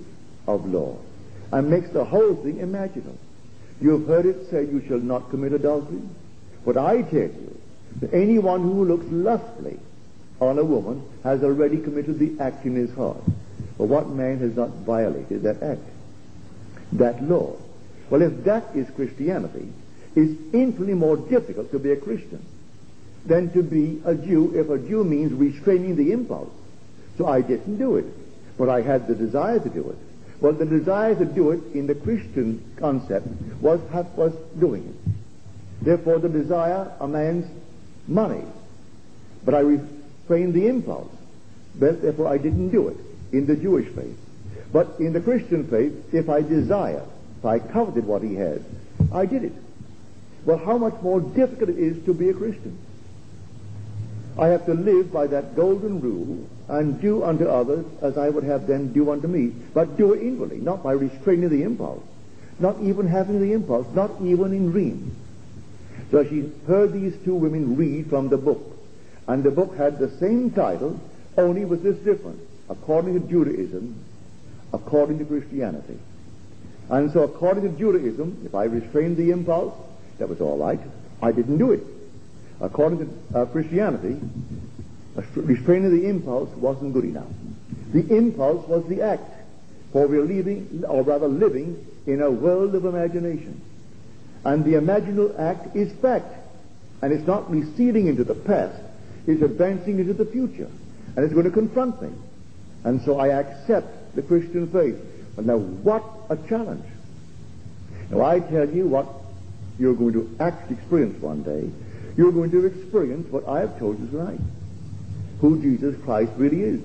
of 0.47 0.65
law, 0.65 0.97
and 1.53 1.69
makes 1.69 1.91
the 1.91 2.03
whole 2.03 2.35
thing 2.35 2.57
imaginable. 2.57 3.17
You 3.79 3.91
have 3.91 4.05
heard 4.05 4.25
it 4.25 4.49
said, 4.49 4.67
You 4.67 4.83
shall 4.85 4.99
not 4.99 5.29
commit 5.29 5.53
adultery. 5.53 6.01
But 6.65 6.75
I 6.75 7.01
tell 7.03 7.21
you 7.21 7.57
that 8.01 8.13
anyone 8.13 8.61
who 8.61 8.83
looks 8.83 9.05
lustfully 9.09 9.79
on 10.41 10.59
a 10.59 10.65
woman 10.65 11.03
has 11.23 11.41
already 11.41 11.77
committed 11.77 12.19
the 12.19 12.35
act 12.43 12.65
in 12.65 12.75
his 12.75 12.93
heart. 12.95 13.23
But 13.77 13.85
what 13.85 14.09
man 14.09 14.39
has 14.39 14.57
not 14.57 14.71
violated 14.71 15.43
that 15.43 15.63
act? 15.63 15.87
That 16.91 17.23
law. 17.23 17.55
Well, 18.09 18.21
if 18.21 18.43
that 18.45 18.75
is 18.75 18.89
Christianity, 18.91 19.71
it's 20.15 20.39
infinitely 20.53 20.95
more 20.95 21.17
difficult 21.17 21.71
to 21.71 21.79
be 21.79 21.91
a 21.91 21.95
Christian 21.95 22.43
than 23.25 23.51
to 23.51 23.61
be 23.61 24.01
a 24.05 24.15
Jew 24.15 24.53
if 24.55 24.69
a 24.69 24.77
Jew 24.79 25.03
means 25.03 25.31
restraining 25.33 25.95
the 25.95 26.11
impulse. 26.11 26.49
So 27.17 27.27
I 27.27 27.41
didn't 27.41 27.77
do 27.77 27.97
it, 27.97 28.05
but 28.57 28.69
I 28.69 28.81
had 28.81 29.07
the 29.07 29.15
desire 29.15 29.59
to 29.59 29.69
do 29.69 29.89
it. 29.89 29.97
Well, 30.41 30.53
the 30.53 30.65
desire 30.65 31.15
to 31.15 31.25
do 31.25 31.51
it 31.51 31.61
in 31.73 31.85
the 31.85 31.95
Christian 31.95 32.63
concept 32.77 33.27
was, 33.61 33.81
was 34.15 34.33
doing 34.57 34.87
it. 34.87 35.85
Therefore, 35.85 36.19
the 36.19 36.29
desire 36.29 36.91
a 36.99 37.07
man's 37.07 37.45
money. 38.07 38.43
But 39.43 39.53
I 39.53 39.59
restrained 39.59 40.53
the 40.53 40.67
impulse. 40.67 41.11
Therefore, 41.75 42.27
I 42.27 42.37
didn't 42.37 42.69
do 42.69 42.87
it 42.87 42.97
in 43.31 43.45
the 43.45 43.55
Jewish 43.55 43.87
faith. 43.93 44.17
But 44.71 44.95
in 44.99 45.13
the 45.13 45.21
Christian 45.21 45.67
faith, 45.67 46.13
if 46.13 46.29
I 46.29 46.41
desire, 46.41 47.03
I 47.45 47.59
coveted 47.59 48.05
what 48.05 48.21
he 48.21 48.35
had, 48.35 48.63
I 49.13 49.25
did 49.25 49.43
it. 49.43 49.53
Well, 50.45 50.57
how 50.57 50.77
much 50.77 51.01
more 51.01 51.21
difficult 51.21 51.69
it 51.69 51.77
is 51.77 52.03
to 52.05 52.13
be 52.13 52.29
a 52.29 52.33
Christian. 52.33 52.77
I 54.37 54.47
have 54.47 54.65
to 54.67 54.73
live 54.73 55.11
by 55.11 55.27
that 55.27 55.55
golden 55.55 55.99
rule 55.99 56.47
and 56.69 57.01
do 57.01 57.23
unto 57.23 57.45
others 57.45 57.85
as 58.01 58.17
I 58.17 58.29
would 58.29 58.45
have 58.45 58.67
them 58.67 58.93
do 58.93 59.11
unto 59.11 59.27
me, 59.27 59.53
but 59.73 59.97
do 59.97 60.13
it 60.13 60.21
inwardly, 60.21 60.57
not 60.57 60.81
by 60.81 60.93
restraining 60.93 61.49
the 61.49 61.63
impulse, 61.63 62.03
not 62.57 62.79
even 62.81 63.07
having 63.07 63.41
the 63.41 63.51
impulse, 63.51 63.87
not 63.93 64.11
even 64.21 64.53
in 64.53 64.71
dreams. 64.71 65.13
So 66.11 66.23
she 66.23 66.51
heard 66.67 66.93
these 66.93 67.15
two 67.25 67.35
women 67.35 67.75
read 67.75 68.09
from 68.09 68.29
the 68.29 68.37
book, 68.37 68.77
and 69.27 69.43
the 69.43 69.51
book 69.51 69.75
had 69.75 69.99
the 69.99 70.09
same 70.17 70.51
title, 70.51 70.99
only 71.37 71.65
with 71.65 71.83
this 71.83 71.97
difference, 71.97 72.41
according 72.69 73.19
to 73.19 73.27
Judaism, 73.27 73.95
according 74.73 75.19
to 75.19 75.25
Christianity. 75.25 75.99
And 76.89 77.11
so 77.11 77.23
according 77.23 77.63
to 77.63 77.77
Judaism, 77.77 78.43
if 78.45 78.55
I 78.55 78.63
restrained 78.63 79.17
the 79.17 79.31
impulse, 79.31 79.75
that 80.17 80.27
was 80.27 80.41
all 80.41 80.57
right. 80.57 80.79
I 81.21 81.31
didn't 81.31 81.57
do 81.57 81.71
it. 81.71 81.83
According 82.61 82.99
to 82.99 83.39
uh, 83.39 83.45
Christianity, 83.45 84.19
restraining 85.35 85.91
the 86.01 86.09
impulse 86.09 86.49
wasn't 86.55 86.93
good 86.93 87.05
enough. 87.05 87.27
The 87.93 88.15
impulse 88.15 88.67
was 88.67 88.87
the 88.87 89.01
act, 89.01 89.23
for 89.91 90.07
we're 90.07 90.25
living, 90.25 90.83
or 90.87 91.03
rather 91.03 91.27
living, 91.27 91.85
in 92.05 92.21
a 92.21 92.29
world 92.29 92.75
of 92.75 92.85
imagination. 92.85 93.61
And 94.43 94.63
the 94.65 94.73
imaginal 94.73 95.37
act 95.39 95.75
is 95.75 95.91
fact. 96.01 96.35
And 97.01 97.13
it's 97.13 97.25
not 97.27 97.49
receding 97.49 98.07
into 98.07 98.23
the 98.23 98.35
past, 98.35 98.81
it's 99.27 99.41
advancing 99.41 99.99
into 99.99 100.13
the 100.13 100.25
future. 100.25 100.69
And 101.15 101.25
it's 101.25 101.33
going 101.33 101.45
to 101.45 101.51
confront 101.51 102.01
me. 102.01 102.09
And 102.83 103.01
so 103.01 103.19
I 103.19 103.39
accept 103.39 104.15
the 104.15 104.21
Christian 104.21 104.71
faith. 104.71 104.95
Now, 105.41 105.57
what 105.57 106.03
a 106.29 106.37
challenge. 106.47 106.85
Now, 108.09 108.21
I 108.21 108.39
tell 108.39 108.69
you 108.69 108.87
what 108.87 109.07
you're 109.77 109.95
going 109.95 110.13
to 110.13 110.35
actually 110.39 110.75
experience 110.77 111.21
one 111.21 111.43
day. 111.43 111.69
You're 112.17 112.31
going 112.31 112.51
to 112.51 112.65
experience 112.65 113.31
what 113.31 113.47
I 113.47 113.61
have 113.61 113.79
told 113.79 113.99
you 113.99 114.07
tonight 114.07 114.39
who 115.41 115.61
Jesus 115.61 115.95
Christ 116.03 116.31
really 116.37 116.61
is. 116.61 116.81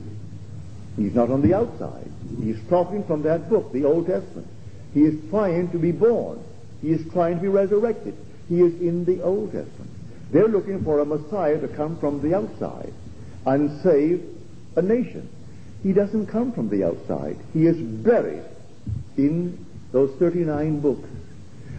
He's 0.96 1.14
not 1.14 1.30
on 1.30 1.42
the 1.42 1.54
outside. 1.54 2.10
He's 2.40 2.58
talking 2.68 3.04
from 3.04 3.22
that 3.22 3.50
book, 3.50 3.72
the 3.72 3.84
Old 3.84 4.06
Testament. 4.06 4.46
He 4.92 5.02
is 5.02 5.18
trying 5.30 5.70
to 5.72 5.78
be 5.78 5.90
born. 5.90 6.42
He 6.80 6.92
is 6.92 7.04
trying 7.12 7.36
to 7.36 7.42
be 7.42 7.48
resurrected. 7.48 8.16
He 8.48 8.60
is 8.60 8.80
in 8.80 9.04
the 9.04 9.22
Old 9.22 9.52
Testament. 9.52 9.90
They're 10.30 10.48
looking 10.48 10.84
for 10.84 11.00
a 11.00 11.04
Messiah 11.04 11.60
to 11.60 11.68
come 11.68 11.98
from 11.98 12.20
the 12.20 12.36
outside 12.36 12.92
and 13.44 13.82
save 13.82 14.24
a 14.76 14.82
nation. 14.82 15.28
He 15.84 15.92
doesn't 15.92 16.28
come 16.28 16.50
from 16.50 16.70
the 16.70 16.82
outside. 16.82 17.36
He 17.52 17.66
is 17.66 17.76
buried 17.76 18.42
in 19.18 19.64
those 19.92 20.10
39 20.18 20.80
books. 20.80 21.08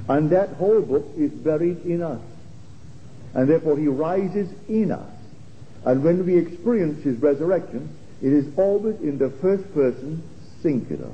And 0.08 0.30
that 0.30 0.50
whole 0.50 0.82
book 0.82 1.08
is 1.18 1.32
buried 1.32 1.84
in 1.86 2.04
us. 2.04 2.22
And 3.34 3.50
therefore 3.50 3.78
he 3.78 3.88
rises 3.88 4.48
in 4.70 4.92
us. 4.92 5.12
And 5.84 6.04
when 6.04 6.24
we 6.24 6.38
experience 6.38 7.04
his 7.04 7.18
resurrection, 7.18 7.98
it 8.22 8.32
is 8.32 8.46
always 8.58 9.02
in 9.02 9.18
the 9.18 9.32
first 9.42 9.74
person 9.74 10.22
singular. 10.62 11.12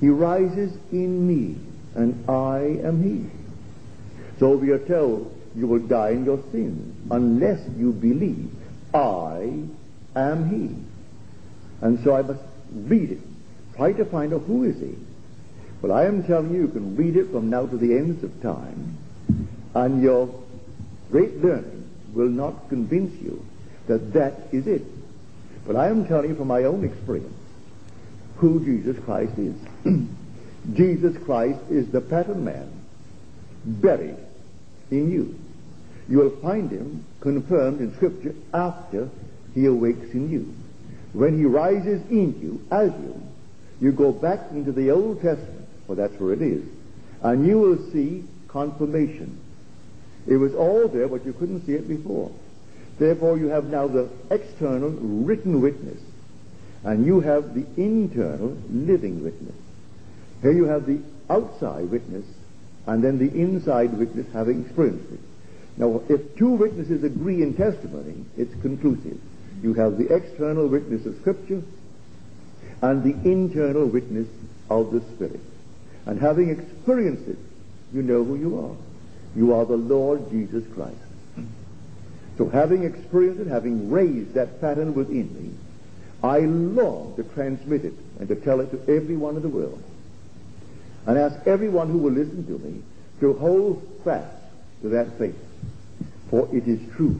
He 0.00 0.08
rises 0.08 0.76
in 0.90 1.28
me, 1.28 1.58
and 1.94 2.28
I 2.28 2.80
am 2.86 3.02
he. 3.02 3.30
So 4.38 4.56
we 4.56 4.70
are 4.70 4.78
told 4.78 5.34
you 5.54 5.66
will 5.66 5.86
die 5.86 6.10
in 6.10 6.24
your 6.24 6.42
sins 6.52 6.96
unless 7.10 7.60
you 7.76 7.92
believe 7.92 8.50
I 8.94 9.64
am 10.16 10.48
he. 10.48 10.87
And 11.80 12.02
so 12.04 12.14
I 12.14 12.22
must 12.22 12.40
read 12.72 13.12
it. 13.12 13.20
Try 13.76 13.92
to 13.92 14.04
find 14.04 14.34
out 14.34 14.42
who 14.42 14.64
is 14.64 14.78
he. 14.80 14.96
Well, 15.80 15.92
I 15.92 16.06
am 16.06 16.24
telling 16.24 16.52
you, 16.52 16.62
you 16.62 16.68
can 16.68 16.96
read 16.96 17.16
it 17.16 17.30
from 17.30 17.50
now 17.50 17.66
to 17.66 17.76
the 17.76 17.96
ends 17.96 18.24
of 18.24 18.42
time, 18.42 18.98
and 19.74 20.02
your 20.02 20.28
great 21.10 21.36
learning 21.36 21.88
will 22.12 22.28
not 22.28 22.68
convince 22.68 23.20
you 23.22 23.44
that 23.86 24.12
that 24.14 24.48
is 24.50 24.66
it. 24.66 24.82
But 25.66 25.76
I 25.76 25.88
am 25.88 26.06
telling 26.06 26.30
you 26.30 26.36
from 26.36 26.48
my 26.48 26.64
own 26.64 26.84
experience 26.84 27.34
who 28.38 28.64
Jesus 28.64 29.02
Christ 29.04 29.38
is. 29.38 29.54
Jesus 30.74 31.16
Christ 31.24 31.60
is 31.70 31.90
the 31.90 32.00
pattern 32.00 32.44
man 32.44 32.72
buried 33.64 34.16
in 34.90 35.10
you. 35.10 35.38
You 36.08 36.18
will 36.18 36.36
find 36.40 36.70
him 36.70 37.04
confirmed 37.20 37.80
in 37.80 37.94
Scripture 37.96 38.34
after 38.52 39.10
he 39.54 39.66
awakes 39.66 40.10
in 40.12 40.30
you. 40.30 40.54
When 41.12 41.38
he 41.38 41.44
rises 41.44 42.02
in 42.10 42.40
you, 42.40 42.60
as 42.70 42.90
you, 42.92 43.22
you 43.80 43.92
go 43.92 44.12
back 44.12 44.50
into 44.50 44.72
the 44.72 44.90
Old 44.90 45.22
Testament, 45.22 45.66
for 45.86 45.94
that's 45.94 46.18
where 46.20 46.32
it 46.32 46.42
is, 46.42 46.64
and 47.22 47.46
you 47.46 47.58
will 47.58 47.90
see 47.90 48.24
confirmation. 48.48 49.38
It 50.26 50.36
was 50.36 50.54
all 50.54 50.88
there, 50.88 51.08
but 51.08 51.24
you 51.24 51.32
couldn't 51.32 51.64
see 51.66 51.72
it 51.72 51.88
before. 51.88 52.30
Therefore, 52.98 53.38
you 53.38 53.46
have 53.48 53.66
now 53.66 53.86
the 53.86 54.08
external 54.30 54.90
written 54.90 55.60
witness, 55.60 56.00
and 56.84 57.06
you 57.06 57.20
have 57.20 57.54
the 57.54 57.66
internal 57.76 58.56
living 58.70 59.22
witness. 59.24 59.54
Here 60.42 60.52
you 60.52 60.64
have 60.64 60.86
the 60.86 61.00
outside 61.30 61.90
witness, 61.90 62.26
and 62.86 63.02
then 63.02 63.18
the 63.18 63.40
inside 63.40 63.96
witness 63.96 64.26
having 64.32 64.64
experienced 64.64 65.12
it. 65.12 65.20
Now, 65.76 66.02
if 66.08 66.36
two 66.36 66.50
witnesses 66.50 67.04
agree 67.04 67.42
in 67.42 67.54
testimony, 67.54 68.24
it's 68.36 68.54
conclusive. 68.62 69.18
You 69.62 69.74
have 69.74 69.98
the 69.98 70.14
external 70.14 70.68
witness 70.68 71.04
of 71.06 71.16
Scripture 71.20 71.62
and 72.82 73.02
the 73.02 73.28
internal 73.28 73.86
witness 73.86 74.28
of 74.70 74.92
the 74.92 75.00
Spirit. 75.14 75.40
And 76.06 76.20
having 76.20 76.50
experienced 76.50 77.28
it, 77.28 77.38
you 77.92 78.02
know 78.02 78.24
who 78.24 78.36
you 78.36 78.58
are. 78.58 78.76
You 79.36 79.54
are 79.54 79.66
the 79.66 79.76
Lord 79.76 80.30
Jesus 80.30 80.64
Christ. 80.74 80.96
So 82.36 82.48
having 82.48 82.84
experienced 82.84 83.40
it, 83.40 83.46
having 83.48 83.90
raised 83.90 84.34
that 84.34 84.60
pattern 84.60 84.94
within 84.94 85.34
me, 85.34 85.54
I 86.22 86.40
long 86.40 87.14
to 87.16 87.24
transmit 87.24 87.84
it 87.84 87.94
and 88.18 88.28
to 88.28 88.36
tell 88.36 88.60
it 88.60 88.70
to 88.70 88.92
everyone 88.92 89.36
in 89.36 89.42
the 89.42 89.48
world. 89.48 89.82
And 91.06 91.18
ask 91.18 91.46
everyone 91.46 91.88
who 91.90 91.98
will 91.98 92.12
listen 92.12 92.46
to 92.46 92.64
me 92.64 92.82
to 93.20 93.34
hold 93.34 93.82
fast 94.04 94.36
to 94.82 94.88
that 94.90 95.18
faith. 95.18 95.38
For 96.30 96.48
it 96.54 96.68
is 96.68 96.80
true. 96.94 97.18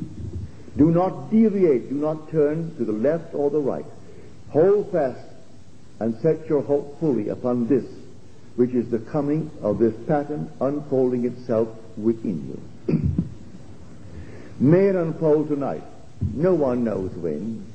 Do 0.78 0.92
not 0.92 1.32
deviate, 1.32 1.88
do 1.88 1.96
not 1.96 2.30
turn 2.30 2.76
to 2.76 2.84
the 2.84 2.92
left 2.92 3.34
or 3.34 3.50
the 3.50 3.58
right. 3.58 3.84
Hold 4.50 4.92
fast 4.92 5.26
and 5.98 6.16
set 6.20 6.48
your 6.48 6.62
hope 6.62 7.00
fully 7.00 7.30
upon 7.30 7.66
this, 7.66 7.84
which 8.54 8.70
is 8.70 8.88
the 8.88 9.00
coming 9.00 9.50
of 9.60 9.80
this 9.80 9.94
pattern 10.06 10.50
unfolding 10.60 11.24
itself 11.24 11.68
within 11.96 12.60
you. 12.88 13.00
May 14.60 14.86
it 14.86 14.94
unfold 14.94 15.48
tonight. 15.48 15.82
No 16.32 16.54
one 16.54 16.84
knows 16.84 17.10
when. 17.10 17.66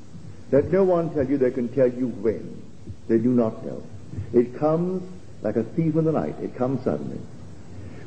Let 0.54 0.72
no 0.72 0.86
one 0.86 1.14
tell 1.14 1.28
you 1.28 1.38
they 1.38 1.52
can 1.52 1.68
tell 1.68 1.92
you 1.92 2.08
when. 2.08 2.62
They 3.10 3.18
do 3.18 3.30
not 3.30 3.66
know. 3.66 3.84
It 4.32 4.58
comes 4.58 5.04
like 5.42 5.58
a 5.58 5.64
thief 5.64 5.98
in 5.98 6.06
the 6.06 6.14
night. 6.14 6.36
It 6.42 6.56
comes 6.56 6.82
suddenly. 6.86 7.20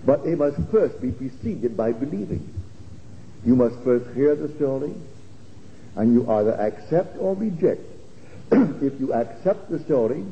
But 0.07 0.25
it 0.25 0.39
must 0.39 0.57
first 0.71 1.03
be 1.03 1.11
preceded 1.11 1.77
by 1.77 1.93
believing. 1.93 2.56
You 3.47 3.55
must 3.55 3.79
first 3.85 4.13
hear 4.17 4.35
the 4.35 4.53
story, 4.57 4.93
and 5.95 6.13
you 6.13 6.29
either 6.29 6.53
accept 6.61 7.17
or 7.21 7.37
reject. 7.37 7.81
if 8.51 8.99
you 8.99 9.15
accept 9.15 9.71
the 9.71 9.79
story, 9.85 10.25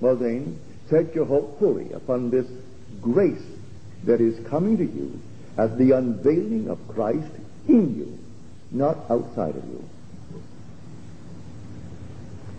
well 0.00 0.16
then, 0.16 0.58
set 0.88 1.14
your 1.14 1.26
hope 1.26 1.58
fully 1.58 1.92
upon 1.92 2.30
this 2.30 2.46
grace 3.02 3.44
that 4.04 4.22
is 4.22 4.46
coming 4.48 4.78
to 4.78 4.84
you 4.84 5.20
as 5.58 5.76
the 5.76 5.92
unveiling 5.92 6.70
of 6.70 6.78
Christ 6.88 7.30
in 7.68 7.96
you, 7.96 8.18
not 8.70 8.96
outside 9.10 9.56
of 9.56 9.64
you. 9.64 9.84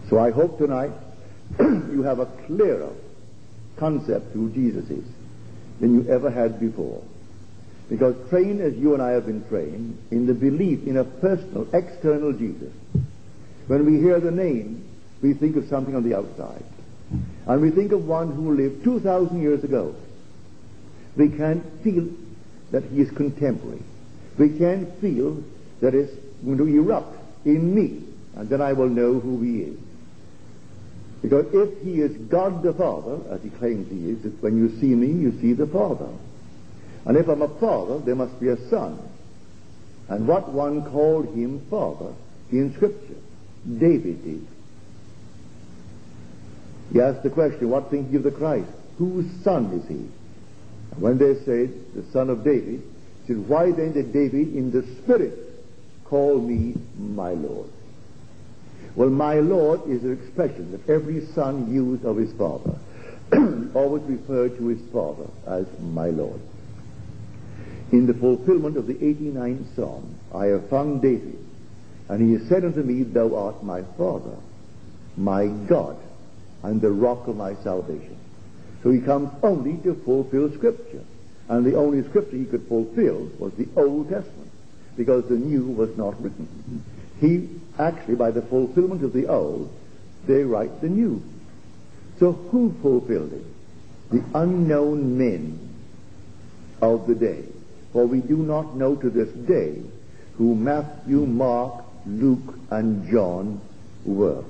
So 0.09 0.19
I 0.19 0.29
hope 0.29 0.59
tonight 0.59 0.91
you 1.59 2.03
have 2.03 2.19
a 2.19 2.27
clearer 2.45 2.93
concept 3.77 4.33
who 4.33 4.51
Jesus 4.51 4.87
is 4.91 5.05
than 5.79 5.95
you 5.95 6.11
ever 6.11 6.29
had 6.29 6.59
before. 6.59 7.01
Because 7.89 8.15
trained 8.29 8.61
as 8.61 8.75
you 8.75 8.93
and 8.93 9.01
I 9.01 9.11
have 9.11 9.27
been 9.27 9.47
trained 9.47 9.97
in 10.09 10.25
the 10.25 10.33
belief 10.33 10.87
in 10.87 10.97
a 10.97 11.03
personal, 11.03 11.67
external 11.73 12.33
Jesus, 12.33 12.73
when 13.67 13.85
we 13.85 13.99
hear 13.99 14.19
the 14.19 14.31
name, 14.31 14.87
we 15.21 15.33
think 15.33 15.55
of 15.55 15.67
something 15.67 15.95
on 15.95 16.03
the 16.03 16.15
outside. 16.15 16.63
And 17.45 17.61
we 17.61 17.69
think 17.69 17.91
of 17.91 18.07
one 18.07 18.31
who 18.31 18.55
lived 18.55 18.83
2,000 18.83 19.41
years 19.41 19.63
ago. 19.63 19.95
We 21.15 21.29
can't 21.29 21.63
feel 21.83 22.07
that 22.71 22.83
he 22.85 23.01
is 23.01 23.11
contemporary. 23.11 23.81
We 24.37 24.57
can't 24.57 24.91
feel 24.99 25.43
that 25.81 25.93
it's 25.93 26.13
going 26.43 26.57
to 26.57 26.67
erupt 26.67 27.17
in 27.45 27.73
me, 27.73 28.03
and 28.35 28.49
then 28.49 28.61
I 28.61 28.73
will 28.73 28.89
know 28.89 29.19
who 29.19 29.41
he 29.41 29.61
is. 29.61 29.79
Because 31.21 31.45
if 31.53 31.81
he 31.81 32.01
is 32.01 32.15
God 32.27 32.63
the 32.63 32.73
Father, 32.73 33.19
as 33.31 33.41
he 33.41 33.49
claims 33.49 33.89
he 33.89 34.11
is, 34.11 34.41
when 34.41 34.57
you 34.57 34.79
see 34.79 34.93
me, 34.93 35.07
you 35.07 35.39
see 35.39 35.53
the 35.53 35.67
Father. 35.67 36.09
And 37.05 37.17
if 37.17 37.27
I'm 37.27 37.41
a 37.41 37.59
father, 37.59 37.99
there 37.99 38.15
must 38.15 38.39
be 38.39 38.49
a 38.49 38.69
son. 38.69 38.99
And 40.07 40.27
what 40.27 40.51
one 40.51 40.89
called 40.91 41.33
him 41.35 41.65
father 41.69 42.13
in 42.51 42.73
Scripture, 42.75 43.17
David 43.79 44.23
did. 44.23 44.47
He 46.93 47.01
asked 47.01 47.23
the 47.23 47.29
question, 47.29 47.69
what 47.69 47.89
think 47.89 48.11
you 48.11 48.17
of 48.17 48.23
the 48.23 48.31
Christ? 48.31 48.69
Whose 48.97 49.25
son 49.43 49.71
is 49.73 49.87
he? 49.87 49.95
And 49.95 51.01
when 51.01 51.17
they 51.17 51.35
said, 51.43 51.73
the 51.95 52.05
son 52.11 52.29
of 52.29 52.43
David, 52.43 52.81
he 53.21 53.27
said, 53.27 53.47
why 53.47 53.71
then 53.71 53.93
did 53.93 54.13
David 54.13 54.55
in 54.55 54.71
the 54.71 54.83
Spirit 55.01 55.37
call 56.05 56.39
me 56.39 56.75
my 56.97 57.31
Lord? 57.31 57.69
Well, 58.95 59.09
my 59.09 59.35
Lord 59.35 59.87
is 59.89 60.03
an 60.03 60.13
expression 60.13 60.71
that 60.71 60.89
every 60.89 61.25
son 61.33 61.73
used 61.73 62.05
of 62.05 62.17
his 62.17 62.31
father. 62.33 62.77
always 63.75 64.03
referred 64.03 64.57
to 64.57 64.67
his 64.67 64.81
father 64.93 65.25
as 65.47 65.65
my 65.79 66.09
Lord. 66.09 66.39
In 67.95 68.07
the 68.07 68.13
fulfillment 68.13 68.75
of 68.75 68.87
the 68.87 68.95
89th 68.95 69.73
Psalm, 69.73 70.19
I 70.33 70.47
have 70.47 70.69
found 70.69 71.01
David, 71.01 71.39
and 72.09 72.21
he 72.21 72.33
has 72.33 72.45
said 72.49 72.65
unto 72.65 72.83
me, 72.83 73.03
Thou 73.03 73.33
art 73.33 73.63
my 73.63 73.83
father, 73.97 74.35
my 75.15 75.47
God, 75.47 75.95
and 76.61 76.81
the 76.81 76.91
rock 76.91 77.25
of 77.29 77.37
my 77.37 77.55
salvation. 77.63 78.17
So 78.83 78.91
he 78.91 78.99
comes 78.99 79.29
only 79.41 79.77
to 79.83 79.95
fulfill 80.03 80.53
Scripture. 80.55 81.05
And 81.47 81.65
the 81.65 81.77
only 81.77 82.03
Scripture 82.09 82.35
he 82.35 82.43
could 82.43 82.67
fulfill 82.67 83.31
was 83.39 83.53
the 83.53 83.69
Old 83.77 84.09
Testament, 84.09 84.51
because 84.97 85.29
the 85.29 85.37
New 85.37 85.63
was 85.63 85.95
not 85.95 86.21
written. 86.21 86.83
He 87.21 87.47
actually, 87.79 88.15
by 88.15 88.31
the 88.31 88.41
fulfillment 88.41 89.05
of 89.05 89.13
the 89.13 89.27
Old, 89.27 89.73
they 90.27 90.43
write 90.43 90.81
the 90.81 90.89
New. 90.89 91.23
So 92.19 92.33
who 92.33 92.75
fulfilled 92.81 93.31
it? 93.31 93.45
The 94.11 94.37
unknown 94.37 95.17
men 95.17 95.73
of 96.81 97.07
the 97.07 97.15
day. 97.15 97.45
For 97.95 98.05
we 98.05 98.19
do 98.19 98.35
not 98.35 98.75
know 98.75 98.97
to 98.97 99.09
this 99.09 99.29
day 99.47 99.81
who 100.37 100.53
Matthew, 100.53 101.25
Mark, 101.25 101.85
Luke, 102.05 102.59
and 102.69 103.09
John 103.09 103.61
were. 104.03 104.43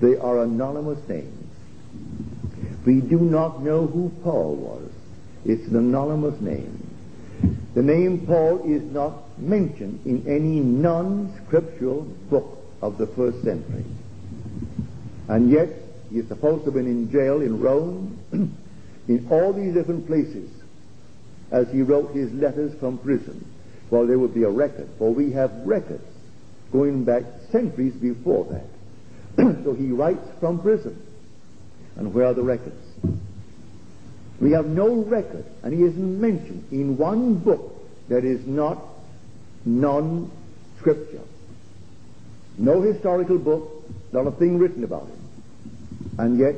They 0.00 0.16
are 0.16 0.42
anonymous 0.44 1.06
names. 1.06 1.46
We 2.86 3.02
do 3.02 3.18
not 3.18 3.62
know 3.62 3.86
who 3.86 4.10
Paul 4.22 4.54
was. 4.56 4.90
It's 5.44 5.68
an 5.68 5.76
anonymous 5.76 6.40
name. 6.40 6.86
The 7.74 7.82
name 7.82 8.26
Paul 8.26 8.62
is 8.64 8.82
not 8.90 9.38
mentioned 9.38 10.00
in 10.06 10.26
any 10.26 10.60
non-scriptural 10.60 12.04
book 12.30 12.64
of 12.80 12.96
the 12.96 13.08
first 13.08 13.42
century. 13.44 13.84
And 15.28 15.50
yet, 15.50 15.68
he 16.08 16.20
is 16.20 16.28
supposed 16.28 16.64
to 16.64 16.70
have 16.70 16.74
been 16.74 16.86
in 16.86 17.10
jail 17.12 17.42
in 17.42 17.60
Rome, 17.60 18.18
in 19.06 19.28
all 19.30 19.52
these 19.52 19.74
different 19.74 20.06
places, 20.06 20.48
as 21.50 21.70
he 21.70 21.82
wrote 21.82 22.14
his 22.14 22.32
letters 22.32 22.78
from 22.78 22.98
prison. 22.98 23.44
Well, 23.90 24.06
there 24.06 24.18
would 24.18 24.34
be 24.34 24.44
a 24.44 24.50
record, 24.50 24.88
for 24.98 25.12
we 25.12 25.32
have 25.32 25.50
records 25.64 26.06
going 26.72 27.04
back 27.04 27.24
centuries 27.50 27.94
before 27.94 28.44
that. 28.46 28.66
so 29.64 29.74
he 29.74 29.90
writes 29.90 30.26
from 30.38 30.60
prison. 30.60 31.00
And 31.96 32.14
where 32.14 32.26
are 32.26 32.34
the 32.34 32.42
records? 32.42 32.76
We 34.40 34.52
have 34.52 34.66
no 34.66 34.94
record, 34.94 35.44
and 35.62 35.74
he 35.74 35.82
isn't 35.82 36.20
mentioned 36.20 36.68
in 36.70 36.96
one 36.96 37.34
book 37.36 37.74
that 38.08 38.24
is 38.24 38.46
not 38.46 38.78
non-scripture. 39.64 41.20
No 42.56 42.80
historical 42.80 43.38
book, 43.38 43.84
not 44.12 44.26
a 44.26 44.30
thing 44.30 44.58
written 44.58 44.84
about 44.84 45.08
him. 45.08 45.20
And 46.18 46.38
yet, 46.38 46.54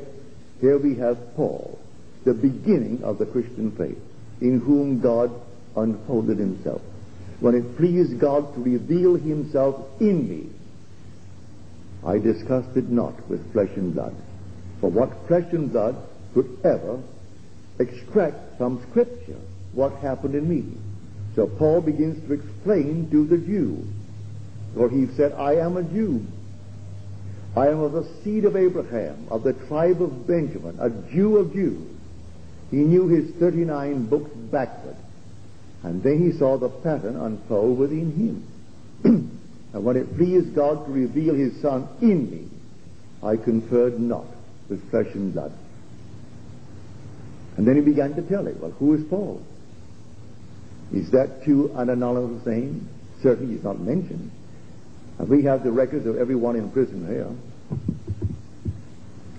here 0.61 0.78
we 0.78 0.97
have 0.97 1.34
Paul, 1.34 1.78
the 2.24 2.34
beginning 2.34 3.03
of 3.03 3.18
the 3.18 3.26
Christian 3.26 3.72
faith, 3.72 3.99
in 4.43 4.59
whom 4.59 5.01
God 5.01 5.30
unfolded 5.76 6.38
himself. 6.38 6.82
When 7.40 7.55
it 7.55 7.76
pleased 7.76 8.18
God 8.18 8.55
to 8.55 8.61
reveal 8.61 9.14
himself 9.14 10.01
in 10.01 10.28
me, 10.28 10.51
I 12.05 12.18
discussed 12.18 12.76
it 12.76 12.88
not 12.88 13.28
with 13.28 13.53
flesh 13.53 13.70
and 13.76 13.95
blood. 13.95 14.16
For 14.80 14.90
what 14.90 15.28
flesh 15.28 15.53
and 15.53 15.70
blood 15.70 15.97
could 16.34 16.59
ever 16.64 17.01
extract 17.78 18.59
from 18.59 18.84
Scripture 18.90 19.38
what 19.72 19.93
happened 19.97 20.34
in 20.34 20.49
me? 20.49 20.64
So 21.36 21.47
Paul 21.47 21.80
begins 21.80 22.26
to 22.26 22.34
explain 22.34 23.09
to 23.11 23.24
the 23.24 23.38
Jew 23.38 23.86
For 24.74 24.90
he 24.90 25.07
said, 25.16 25.32
I 25.32 25.55
am 25.57 25.76
a 25.76 25.82
Jew. 25.82 26.26
I 27.55 27.68
am 27.68 27.80
of 27.80 27.93
the 27.93 28.09
seed 28.22 28.45
of 28.45 28.57
Abraham, 28.57 29.26
of 29.30 29.43
the 29.43 29.53
tribe 29.53 30.03
of 30.03 30.26
Benjamin, 30.26 30.78
a 30.80 30.90
Jew 31.12 31.36
of 31.36 31.53
Jews. 31.53 31.86
He 32.72 32.78
knew 32.78 33.06
his 33.06 33.30
39 33.34 34.06
books 34.06 34.30
backward. 34.50 34.96
And 35.82 36.02
then 36.02 36.22
he 36.22 36.36
saw 36.38 36.56
the 36.56 36.70
pattern 36.70 37.16
unfold 37.16 37.78
within 37.78 38.12
him. 38.12 38.48
and 39.74 39.84
when 39.84 39.98
it 39.98 40.16
pleased 40.16 40.54
God 40.54 40.86
to 40.86 40.90
reveal 40.90 41.34
his 41.34 41.60
Son 41.60 41.86
in 42.00 42.30
me, 42.30 42.48
I 43.22 43.36
conferred 43.36 44.00
not 44.00 44.24
with 44.70 44.90
flesh 44.90 45.08
and 45.14 45.34
blood. 45.34 45.52
And 47.58 47.68
then 47.68 47.76
he 47.76 47.82
began 47.82 48.14
to 48.14 48.22
tell 48.22 48.46
it. 48.46 48.56
Well, 48.58 48.70
who 48.70 48.94
is 48.94 49.04
Paul? 49.04 49.42
Is 50.94 51.10
that 51.10 51.44
too 51.44 51.70
an 51.74 51.90
anonymous 51.90 52.46
name? 52.46 52.88
Certainly 53.22 53.54
he's 53.54 53.64
not 53.64 53.78
mentioned. 53.78 54.30
And 55.18 55.28
we 55.28 55.42
have 55.42 55.62
the 55.62 55.72
records 55.72 56.06
of 56.06 56.16
everyone 56.16 56.56
in 56.56 56.70
prison 56.70 57.06
here. 57.06 57.28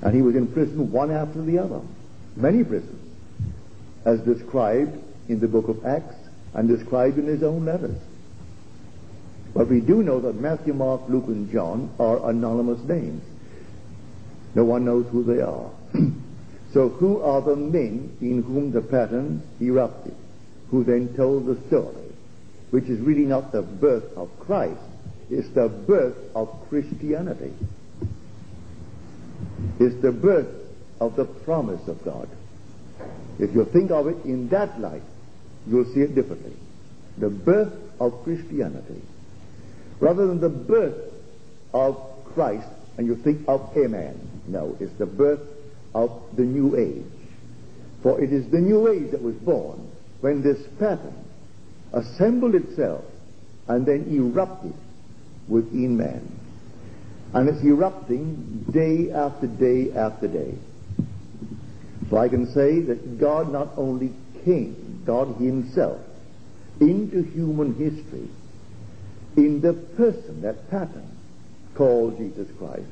And 0.04 0.16
he 0.16 0.22
was 0.22 0.36
in 0.36 0.54
prison 0.54 0.92
one 0.92 1.10
after 1.10 1.42
the 1.42 1.58
other. 1.58 1.82
Many 2.36 2.64
prisons. 2.64 3.03
As 4.06 4.20
described 4.22 4.98
in 5.30 5.40
the 5.40 5.48
book 5.48 5.68
of 5.70 5.86
Acts 5.86 6.16
and 6.54 6.68
described 6.68 7.18
in 7.18 7.26
his 7.26 7.44
own 7.44 7.66
letters. 7.66 7.98
But 9.54 9.70
we 9.70 9.82
do 9.82 10.04
know 10.04 10.20
that 10.22 10.36
Matthew, 10.36 10.74
Mark, 10.74 11.02
Luke, 11.08 11.28
and 11.28 11.52
John 11.52 11.94
are 12.00 12.30
anonymous 12.30 12.82
names. 12.84 13.24
No 14.56 14.64
one 14.64 14.86
knows 14.86 15.06
who 15.12 15.24
they 15.24 15.42
are. 15.42 15.70
so 16.74 16.90
who 16.90 17.22
are 17.22 17.42
the 17.42 17.56
men 17.56 18.18
in 18.22 18.44
whom 18.44 18.72
the 18.72 18.82
pattern 18.82 19.44
erupted, 19.62 20.16
who 20.70 20.84
then 20.84 21.16
told 21.16 21.46
the 21.46 21.60
story, 21.68 22.12
which 22.72 22.86
is 22.86 23.00
really 23.00 23.26
not 23.26 23.52
the 23.52 23.62
birth 23.62 24.06
of 24.18 24.30
Christ, 24.40 24.82
it's 25.30 25.50
the 25.50 25.70
birth 25.70 26.18
of 26.36 26.50
Christianity. 26.70 27.54
It's 29.80 30.02
the 30.02 30.12
birth 30.12 30.54
of 31.00 31.16
the 31.16 31.26
promise 31.26 31.88
of 31.88 32.04
God. 32.04 32.28
If 33.40 33.54
you 33.56 33.66
think 33.66 33.92
of 33.92 34.08
it 34.08 34.24
in 34.26 34.50
that 34.50 34.80
light, 34.80 35.04
you'll 35.68 35.92
see 35.94 36.02
it 36.02 36.16
differently. 36.16 36.54
The 37.18 37.30
birth 37.30 37.74
of 38.00 38.24
Christianity. 38.24 39.02
Rather 40.00 40.28
than 40.28 40.40
the 40.40 40.50
birth 40.50 41.14
of 41.74 41.98
Christ, 42.34 42.68
and 42.98 43.08
you 43.08 43.16
think 43.16 43.48
of 43.48 43.76
a 43.76 43.88
man. 43.88 44.20
No, 44.48 44.78
it's 44.80 44.94
the 44.98 45.06
birth 45.06 45.42
of 45.96 46.12
the 46.36 46.44
new 46.44 46.76
age. 46.76 47.06
For 48.02 48.22
it 48.22 48.32
is 48.32 48.50
the 48.50 48.60
new 48.60 48.88
age 48.88 49.12
that 49.12 49.22
was 49.22 49.36
born 49.36 49.90
when 50.22 50.42
this 50.42 50.62
pattern 50.80 51.16
assembled 51.94 52.56
itself 52.56 53.06
and 53.68 53.86
then 53.86 54.08
erupted 54.12 54.74
within 55.48 55.98
man. 55.98 56.40
And 57.34 57.50
it's 57.50 57.64
erupting 57.64 58.66
day 58.72 59.12
after 59.12 59.48
day 59.48 59.92
after 59.94 60.28
day. 60.28 60.56
So 62.14 62.20
I 62.20 62.30
can 62.30 62.46
say 62.54 62.80
that 62.80 63.20
God 63.20 63.52
not 63.52 63.70
only 63.76 64.14
came, 64.46 65.02
God 65.04 65.36
Himself, 65.38 66.00
into 66.80 67.24
human 67.24 67.74
history 67.74 68.30
in 69.36 69.62
the 69.62 69.74
person, 69.74 70.44
that 70.44 70.70
pattern, 70.70 71.10
called 71.74 72.20
Jesus 72.20 72.48
Christ, 72.60 72.86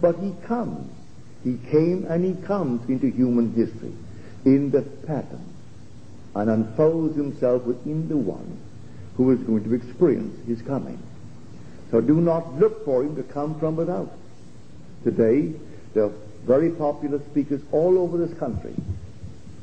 but 0.00 0.14
He 0.20 0.32
comes. 0.46 0.92
He 1.42 1.58
came 1.72 2.06
and 2.08 2.24
He 2.24 2.40
comes 2.46 2.88
into 2.88 3.10
human 3.10 3.52
history 3.52 3.94
in 4.44 4.70
the 4.70 4.82
pattern 4.82 5.44
and 6.36 6.48
unfolds 6.48 7.16
Himself 7.16 7.64
within 7.64 8.08
the 8.08 8.16
one 8.16 8.60
who 9.16 9.32
is 9.32 9.40
going 9.40 9.64
to 9.64 9.74
experience 9.74 10.38
His 10.46 10.62
coming. 10.62 11.02
So 11.90 12.00
do 12.00 12.20
not 12.20 12.60
look 12.60 12.84
for 12.84 13.02
him 13.02 13.16
to 13.16 13.24
come 13.24 13.58
from 13.58 13.74
without. 13.74 14.12
Today, 15.02 15.52
there 15.94 16.10
very 16.48 16.70
popular 16.70 17.20
speakers 17.30 17.60
all 17.70 17.98
over 17.98 18.18
this 18.18 18.36
country 18.38 18.74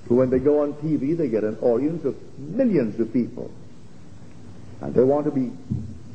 who, 0.08 0.16
when 0.16 0.30
they 0.30 0.40
go 0.40 0.62
on 0.62 0.74
TV, 0.76 1.18
they 1.18 1.28
get 1.28 1.44
an 1.44 1.58
audience 1.62 2.06
of 2.06 2.16
millions 2.38 3.00
of 3.00 3.12
people. 3.12 3.52
And 4.82 4.94
they 4.94 5.04
want 5.04 5.26
to 5.26 5.32
be 5.32 5.52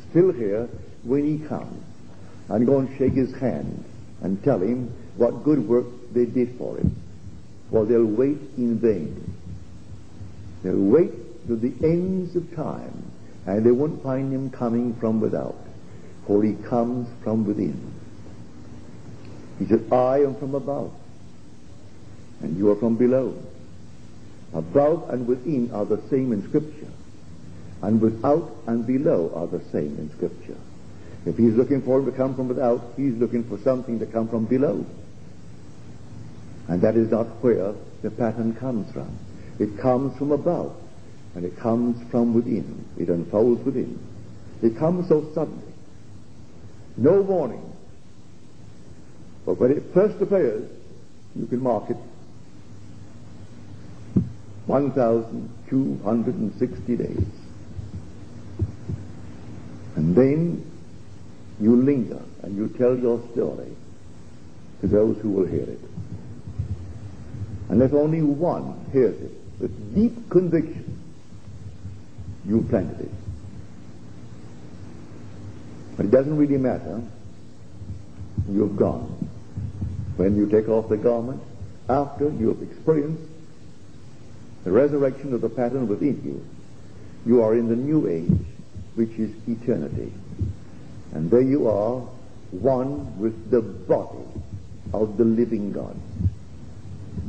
still 0.08 0.32
here 0.32 0.68
when 1.02 1.26
he 1.26 1.46
comes 1.46 1.84
and 2.48 2.66
go 2.66 2.78
and 2.78 2.96
shake 2.96 3.14
his 3.14 3.34
hand 3.34 3.84
and 4.22 4.42
tell 4.44 4.60
him 4.60 4.94
what 5.16 5.44
good 5.44 5.68
work 5.68 5.86
they 6.12 6.24
did 6.24 6.56
for 6.56 6.76
him. 6.78 6.94
For 7.70 7.84
they'll 7.84 8.04
wait 8.04 8.38
in 8.56 8.78
vain. 8.78 9.34
They'll 10.62 10.78
wait 10.78 11.48
to 11.48 11.56
the 11.56 11.74
ends 11.84 12.36
of 12.36 12.54
time 12.54 13.10
and 13.46 13.66
they 13.66 13.72
won't 13.72 14.02
find 14.02 14.32
him 14.32 14.50
coming 14.50 14.94
from 14.94 15.20
without 15.20 15.56
for 16.30 16.44
he 16.44 16.54
comes 16.54 17.08
from 17.24 17.44
within. 17.44 17.89
He 19.61 19.66
said, 19.66 19.92
I 19.92 20.22
am 20.22 20.34
from 20.34 20.56
above, 20.56 20.90
and 22.40 22.56
you 22.56 22.70
are 22.70 22.76
from 22.76 22.96
below. 22.96 23.40
Above 24.52 25.08
and 25.11 25.28
within 25.28 25.70
are 25.72 25.84
the 25.84 26.02
same 26.11 26.32
in 26.32 26.42
Scripture, 26.48 26.90
and 27.82 28.00
without 28.00 28.50
and 28.66 28.84
below 28.84 29.30
are 29.34 29.46
the 29.46 29.62
same 29.70 29.96
in 29.98 30.11
Scripture. 30.16 30.56
If 31.24 31.36
he's 31.36 31.54
looking 31.54 31.82
for 31.82 32.00
him 32.00 32.06
to 32.06 32.12
come 32.12 32.34
from 32.34 32.48
without, 32.48 32.80
he's 32.96 33.14
looking 33.14 33.44
for 33.44 33.58
something 33.58 34.00
to 34.00 34.06
come 34.06 34.28
from 34.28 34.46
below. 34.46 34.84
And 36.66 36.80
that 36.82 36.96
is 36.96 37.11
not 37.11 37.26
where 37.42 37.74
the 38.02 38.11
pattern 38.11 38.56
comes 38.56 38.90
from. 38.92 39.16
It 39.61 39.78
comes 39.78 40.16
from 40.18 40.32
above, 40.32 40.74
and 41.36 41.44
it 41.44 41.56
comes 41.58 42.11
from 42.11 42.34
within. 42.34 42.86
It 42.98 43.08
unfolds 43.08 43.62
within. 43.64 43.98
It 44.62 44.76
comes 44.78 45.08
so 45.08 45.30
suddenly 45.34 45.70
no 47.00 47.22
warning. 47.22 47.62
But 49.51 49.59
when 49.59 49.72
it 49.72 49.82
first 49.92 50.22
appears, 50.22 50.70
you 51.34 51.44
can 51.46 51.61
mark 51.61 51.90
it 51.90 51.96
1,260 54.66 56.96
days. 56.96 57.26
And 59.96 60.14
then 60.14 60.64
you 61.61 61.74
linger 61.74 62.22
and 62.42 62.57
you 62.57 62.68
tell 62.78 62.96
your 62.96 63.20
story 63.32 63.74
to 64.82 64.86
those 64.86 65.18
who 65.18 65.30
will 65.30 65.46
hear 65.46 65.64
it. 65.64 65.80
And 67.70 67.82
if 67.82 67.92
only 67.92 68.22
one 68.22 68.86
hears 68.92 69.20
it 69.20 69.32
with 69.59 69.94
deep 69.96 70.30
conviction, 70.30 70.96
you 72.46 72.62
planted 72.70 73.01
it. 73.01 73.11
But 75.96 76.07
it 76.07 76.12
doesn't 76.12 76.36
really 76.36 76.57
matter. 76.57 77.03
You've 78.48 78.76
gone. 78.76 79.30
When 80.16 80.36
you 80.36 80.48
take 80.48 80.68
off 80.68 80.88
the 80.88 80.96
garment, 80.96 81.42
after 81.88 82.30
you 82.30 82.48
have 82.48 82.62
experienced 82.62 83.22
the 84.64 84.70
resurrection 84.70 85.32
of 85.32 85.40
the 85.40 85.48
pattern 85.48 85.88
within 85.88 86.20
you, 86.24 86.44
you 87.26 87.42
are 87.42 87.54
in 87.54 87.68
the 87.68 87.76
new 87.76 88.08
age, 88.08 88.46
which 88.94 89.11
is 89.18 89.30
eternity. 89.48 90.12
And 91.12 91.30
there 91.30 91.40
you 91.40 91.68
are, 91.68 92.00
one 92.50 93.18
with 93.18 93.50
the 93.50 93.62
body 93.62 94.24
of 94.92 95.16
the 95.16 95.24
living 95.24 95.72
God. 95.72 95.96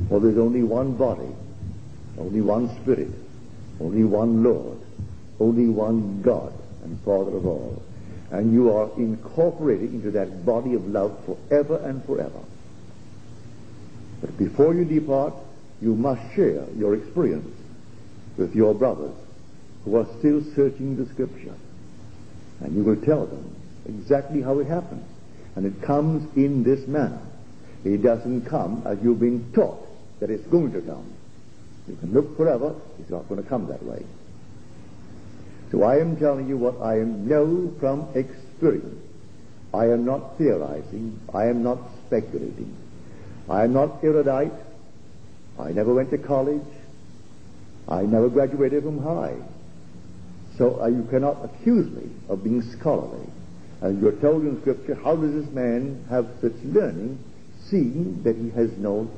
For 0.10 0.20
there's 0.20 0.38
only 0.38 0.64
one 0.64 0.94
body, 0.94 1.34
only 2.18 2.42
one 2.42 2.70
Spirit, 2.82 3.12
only 3.80 4.04
one 4.04 4.44
Lord, 4.44 4.80
only 5.40 5.68
one 5.68 6.22
God 6.22 6.54
and 6.84 7.00
Father 7.02 7.36
of 7.36 7.46
all 7.46 7.82
and 8.32 8.54
you 8.54 8.74
are 8.74 8.90
incorporated 8.98 9.94
into 9.94 10.12
that 10.12 10.46
body 10.46 10.74
of 10.74 10.88
love 10.88 11.18
forever 11.26 11.76
and 11.84 12.04
forever. 12.06 12.40
But 14.22 14.38
before 14.38 14.74
you 14.74 14.86
depart, 14.86 15.34
you 15.82 15.96
must 15.96 16.22
share 16.36 16.66
your 16.78 16.96
experience 16.96 17.50
with 18.38 18.56
your 18.56 18.74
brothers 18.74 19.16
who 19.84 19.98
are 19.98 20.06
still 20.20 20.44
searching 20.56 20.96
the 20.96 21.12
scripture. 21.12 21.56
And 22.60 22.76
you 22.76 22.84
will 22.84 23.02
tell 23.02 23.26
them 23.26 23.56
exactly 23.86 24.42
how 24.42 24.60
it 24.60 24.68
happens. 24.68 25.06
And 25.56 25.66
it 25.66 25.82
comes 25.82 26.36
in 26.38 26.64
this 26.64 26.88
manner. 26.88 27.22
It 27.84 28.04
doesn't 28.04 28.46
come 28.46 28.84
as 28.86 29.00
you've 29.02 29.20
been 29.20 29.52
taught 29.54 29.88
that 30.20 30.30
it's 30.30 30.46
going 30.48 30.72
to 30.74 30.82
come. 30.82 31.12
You 31.88 31.96
can 31.96 32.14
look 32.14 32.38
forever, 32.38 32.76
it's 33.00 33.10
not 33.10 33.28
going 33.28 33.42
to 33.42 33.50
come 33.50 33.68
that 33.68 33.84
way. 33.84 34.06
So 35.72 35.84
I 35.84 36.00
am 36.00 36.18
telling 36.18 36.48
you 36.48 36.58
what 36.58 36.80
I 36.82 36.98
know 36.98 37.74
from 37.80 38.08
experience. 38.14 39.02
I 39.74 39.86
am 39.86 40.06
not 40.06 40.38
theorizing. 40.38 41.20
I 41.34 41.46
am 41.46 41.64
not 41.64 41.80
speculating. 42.06 42.76
I 43.52 43.66
am 43.66 43.74
not 43.74 44.02
erudite. 44.02 44.54
I 45.60 45.72
never 45.72 45.94
went 45.94 46.10
to 46.12 46.18
college. 46.18 46.66
I 47.88 48.04
never 48.04 48.30
graduated 48.30 48.84
from 48.84 49.04
high. 49.04 49.36
So 50.58 50.82
uh, 50.82 50.88
you 50.88 51.04
cannot 51.10 51.44
accuse 51.44 51.92
me 51.92 52.10
of 52.30 52.44
being 52.44 52.62
scholarly. 52.62 53.28
And 53.82 54.02
you're 54.02 54.14
told 54.14 54.44
in 54.44 54.62
Scripture, 54.62 54.96
how 54.96 55.18
does 55.18 55.34
this 55.34 55.54
man 55.54 56.06
have 56.10 56.28
such 56.40 56.54
learning, 56.64 57.20
seeing 57.66 58.24
that 58.24 58.38
he 58.38 58.52
has 58.52 58.72
no 58.78 59.12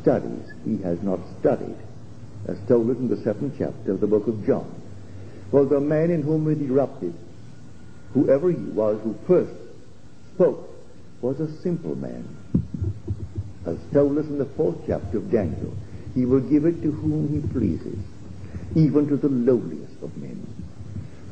studies? 0.00 0.52
He 0.66 0.76
has 0.82 1.02
not 1.02 1.20
studied. 1.40 1.76
As 2.46 2.58
told 2.68 2.90
in 2.90 3.08
the 3.08 3.16
seventh 3.22 3.54
chapter 3.56 3.92
of 3.92 4.00
the 4.00 4.06
book 4.06 4.26
of 4.26 4.44
John. 4.44 4.70
For 5.50 5.64
the 5.64 5.80
man 5.80 6.10
in 6.10 6.22
whom 6.22 6.50
it 6.50 6.60
erupted 6.60 7.14
whoever 8.14 8.50
he 8.50 8.56
was 8.56 9.00
who 9.02 9.16
first 9.26 9.54
spoke 10.34 10.68
was 11.20 11.40
a 11.40 11.60
simple 11.62 11.94
man. 11.94 12.26
As 13.64 13.76
told 13.92 14.18
us 14.18 14.26
in 14.26 14.38
the 14.38 14.44
fourth 14.44 14.76
chapter 14.86 15.18
of 15.18 15.30
Daniel, 15.30 15.72
he 16.14 16.24
will 16.24 16.40
give 16.40 16.64
it 16.64 16.82
to 16.82 16.90
whom 16.90 17.28
he 17.28 17.46
pleases, 17.52 17.98
even 18.74 19.06
to 19.08 19.16
the 19.16 19.28
lowliest 19.28 20.02
of 20.02 20.16
men. 20.16 20.46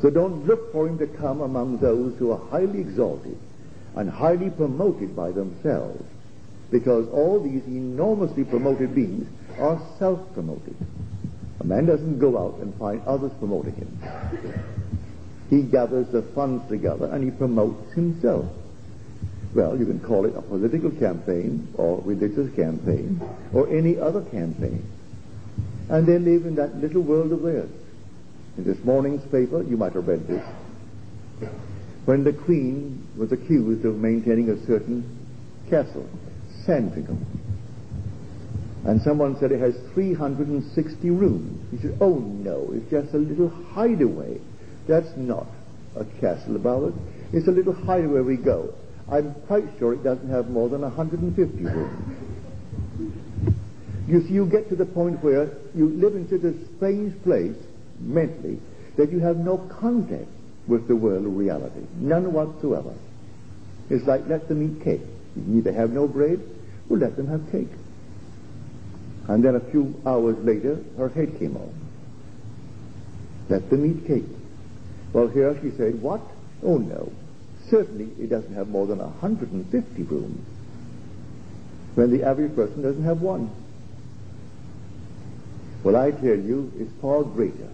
So 0.00 0.10
don't 0.10 0.46
look 0.46 0.72
for 0.72 0.88
him 0.88 0.98
to 0.98 1.06
come 1.06 1.40
among 1.40 1.78
those 1.78 2.16
who 2.18 2.30
are 2.30 2.48
highly 2.48 2.80
exalted 2.80 3.36
and 3.96 4.08
highly 4.08 4.50
promoted 4.50 5.16
by 5.16 5.32
themselves, 5.32 6.02
because 6.70 7.08
all 7.08 7.40
these 7.40 7.64
enormously 7.66 8.44
promoted 8.44 8.94
beings 8.94 9.26
are 9.58 9.80
self-promoted. 9.98 10.76
A 11.60 11.64
man 11.64 11.86
doesn't 11.86 12.18
go 12.18 12.38
out 12.38 12.60
and 12.60 12.74
find 12.76 13.02
others 13.06 13.32
promoting 13.38 13.74
him. 13.74 13.98
He 15.50 15.62
gathers 15.62 16.06
the 16.08 16.22
funds 16.22 16.66
together 16.68 17.06
and 17.06 17.24
he 17.24 17.30
promotes 17.30 17.92
himself. 17.92 18.46
Well, 19.55 19.76
you 19.76 19.84
can 19.84 20.01
call 20.01 20.26
it 20.26 20.36
a 20.36 20.42
political 20.42 20.90
campaign 20.90 21.74
or 21.74 22.01
religious 22.05 22.55
campaign 22.55 23.20
or 23.53 23.68
any 23.68 23.98
other 23.98 24.22
campaign. 24.22 24.84
And 25.88 26.07
they 26.07 26.18
live 26.18 26.46
in 26.46 26.55
that 26.55 26.76
little 26.76 27.03
world 27.03 27.32
of 27.32 27.42
theirs. 27.42 27.70
In 28.57 28.64
this 28.64 28.78
morning's 28.84 29.24
paper, 29.32 29.62
you 29.62 29.76
might 29.76 29.94
have 29.94 30.07
read 30.07 30.26
this, 30.28 30.44
when 32.05 32.22
the 32.24 32.32
Queen 32.32 33.07
was 33.16 33.32
accused 33.32 33.84
of 33.84 33.96
maintaining 33.96 34.51
a 34.51 34.66
certain 34.66 35.05
castle, 35.68 36.09
Sandringham. 36.64 37.26
And 38.84 39.03
someone 39.03 39.38
said 39.38 39.53
it 39.53 39.61
has 39.61 39.74
360 39.94 41.11
rooms. 41.11 41.70
He 41.70 41.78
said, 41.78 41.98
oh 42.01 42.18
no, 42.18 42.70
it's 42.72 42.90
just 42.90 43.12
a 43.14 43.18
little 43.18 43.48
hideaway. 43.48 44.40
That's 44.86 45.14
not 45.16 45.46
a 45.96 46.05
castle 46.20 46.57
about 46.57 46.88
it. 46.88 46.94
It's 47.32 47.46
a 47.46 47.53
little 47.53 47.74
hideaway 47.74 48.20
we 48.20 48.36
go. 48.36 48.74
I'm 49.11 49.34
quite 49.46 49.64
sure 49.78 49.92
it 49.92 50.04
doesn't 50.04 50.28
have 50.28 50.50
more 50.50 50.68
than 50.68 50.82
150 50.82 51.64
rooms. 51.64 52.16
You 54.06 54.22
see, 54.22 54.34
you 54.34 54.46
get 54.46 54.68
to 54.68 54.76
the 54.76 54.86
point 54.86 55.22
where 55.22 55.50
you 55.74 55.88
live 55.88 56.14
in 56.14 56.28
such 56.28 56.42
a 56.42 56.76
strange 56.76 57.20
place, 57.22 57.56
mentally, 58.00 58.61
that 58.96 59.11
you 59.11 59.20
have 59.20 59.36
no 59.36 59.58
contact 59.58 60.28
with 60.66 60.86
the 60.88 60.96
world 60.96 61.26
of 61.26 61.36
reality. 61.36 61.86
None 61.96 62.32
whatsoever. 62.32 62.94
It's 63.88 64.06
like 64.06 64.26
let 64.28 64.48
them 64.48 64.62
eat 64.62 64.84
cake. 64.84 65.02
You 65.36 65.42
neither 65.46 65.72
have 65.72 65.90
no 65.90 66.06
bread, 66.06 66.40
or 66.88 66.96
let 66.96 67.16
them 67.16 67.26
have 67.28 67.50
cake. 67.50 67.70
And 69.28 69.44
then 69.44 69.54
a 69.54 69.61
few 69.61 70.00
hours 70.06 70.36
later, 70.44 70.82
her 70.96 71.08
head 71.08 71.38
came 71.38 71.56
off. 71.56 71.72
Let 73.48 73.70
them 73.70 73.84
eat 73.86 74.06
cake. 74.06 74.24
Well, 75.12 75.28
here 75.28 75.58
she 75.61 75.70
said, 75.76 76.00
what? 76.00 76.20
Oh, 76.62 76.78
no. 76.78 77.12
Certainly 77.70 78.10
it 78.22 78.28
doesn't 78.28 78.54
have 78.54 78.68
more 78.68 78.86
than 78.86 78.98
150 78.98 80.02
rooms, 80.02 80.46
when 81.94 82.10
the 82.10 82.24
average 82.24 82.54
person 82.54 82.82
doesn't 82.82 83.04
have 83.04 83.22
one. 83.22 83.50
Well, 85.84 85.96
I 85.96 86.10
tell 86.10 86.36
you, 86.36 86.72
it's 86.76 86.92
far 87.00 87.22
greater, 87.22 87.68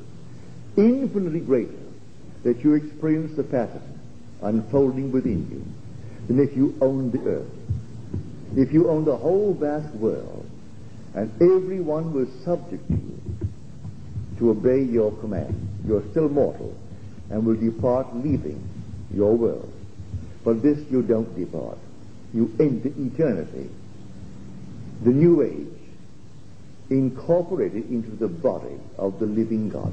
infinitely 0.77 1.41
greater, 1.41 1.73
that 2.45 2.63
you 2.63 2.75
experience 2.75 3.37
the 3.37 3.43
pattern 3.43 3.83
unfolding 4.43 5.11
within 5.13 5.49
you 5.51 5.65
than 6.29 6.39
if 6.47 6.57
you 6.57 6.77
owned 6.81 7.13
the 7.13 7.27
earth. 7.27 7.51
If 8.55 8.73
you 8.73 8.89
owned 8.89 9.07
the 9.07 9.17
whole 9.17 9.55
vast 9.55 9.93
world, 9.95 10.49
and 11.15 11.31
everyone 11.41 12.13
was 12.13 12.29
subject 12.45 12.87
to 12.89 12.95
you 12.95 13.21
to 14.39 14.51
obey 14.51 14.83
your 14.83 15.11
command, 15.13 15.69
you're 15.87 16.05
still 16.11 16.29
mortal 16.29 16.77
and 17.31 17.45
will 17.47 17.57
depart 17.57 18.15
leaving 18.15 18.63
your 19.13 19.35
world. 19.35 19.73
But 20.47 20.63
this 20.63 20.79
you 20.93 21.03
don't 21.03 21.37
depart. 21.37 21.77
You 22.33 22.55
enter 22.61 22.93
eternity. 22.97 23.69
The 25.03 25.11
new 25.11 25.43
age 25.43 25.67
incorporated 26.89 27.91
into 27.91 28.11
the 28.11 28.29
body 28.29 28.79
of 28.97 29.19
the 29.19 29.27
living 29.27 29.71
God. 29.71 29.93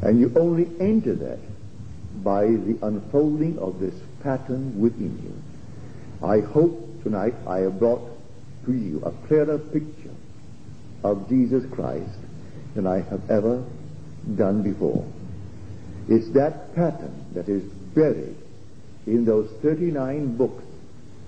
And 0.00 0.20
you 0.20 0.32
only 0.36 0.70
enter 0.78 1.12
that 1.12 1.40
by 2.22 2.44
the 2.44 2.78
unfolding 2.82 3.58
of 3.58 3.80
this 3.80 3.94
pattern 4.22 4.80
within 4.80 5.20
you. 5.24 6.24
I 6.24 6.38
hope 6.38 7.02
tonight 7.02 7.34
I 7.48 7.58
have 7.58 7.80
brought 7.80 8.08
to 8.66 8.72
you 8.72 9.02
a 9.04 9.10
clearer 9.26 9.58
picture 9.58 10.14
of 11.02 11.28
Jesus 11.28 11.64
Christ 11.72 12.16
than 12.76 12.86
I 12.86 13.00
have 13.00 13.28
ever 13.28 13.64
done 14.36 14.62
before. 14.62 15.04
It's 16.08 16.28
that 16.34 16.76
pattern 16.76 17.24
that 17.34 17.48
is 17.48 17.64
buried 17.64 18.36
in 19.06 19.24
those 19.24 19.48
39 19.62 20.36
books 20.36 20.64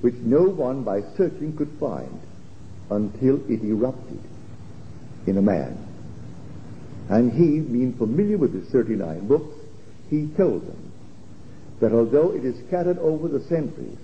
which 0.00 0.14
no 0.16 0.42
one 0.42 0.82
by 0.82 1.00
searching 1.16 1.56
could 1.56 1.70
find 1.80 2.20
until 2.90 3.36
it 3.50 3.64
erupted 3.64 4.20
in 5.26 5.38
a 5.38 5.42
man. 5.42 5.78
And 7.08 7.32
he, 7.32 7.60
being 7.60 7.94
familiar 7.94 8.36
with 8.36 8.52
the 8.52 8.60
39 8.70 9.26
books, 9.26 9.56
he 10.10 10.26
told 10.36 10.66
them 10.66 10.92
that 11.80 11.92
although 11.92 12.32
it 12.32 12.44
is 12.44 12.58
scattered 12.66 12.98
over 12.98 13.28
the 13.28 13.40
centuries, 13.40 13.96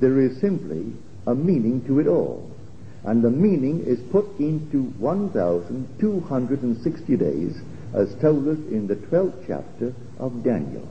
there 0.00 0.18
is 0.20 0.40
simply 0.40 0.92
a 1.26 1.34
meaning 1.34 1.84
to 1.86 1.98
it 2.00 2.06
all. 2.06 2.50
And 3.04 3.22
the 3.22 3.30
meaning 3.30 3.84
is 3.84 4.00
put 4.10 4.26
into 4.38 4.84
1,260 4.98 7.16
days 7.16 7.56
as 7.94 8.14
told 8.16 8.48
us 8.48 8.58
in 8.70 8.86
the 8.86 8.96
12th 8.96 9.46
chapter 9.46 9.94
of 10.18 10.42
Daniel 10.42 10.86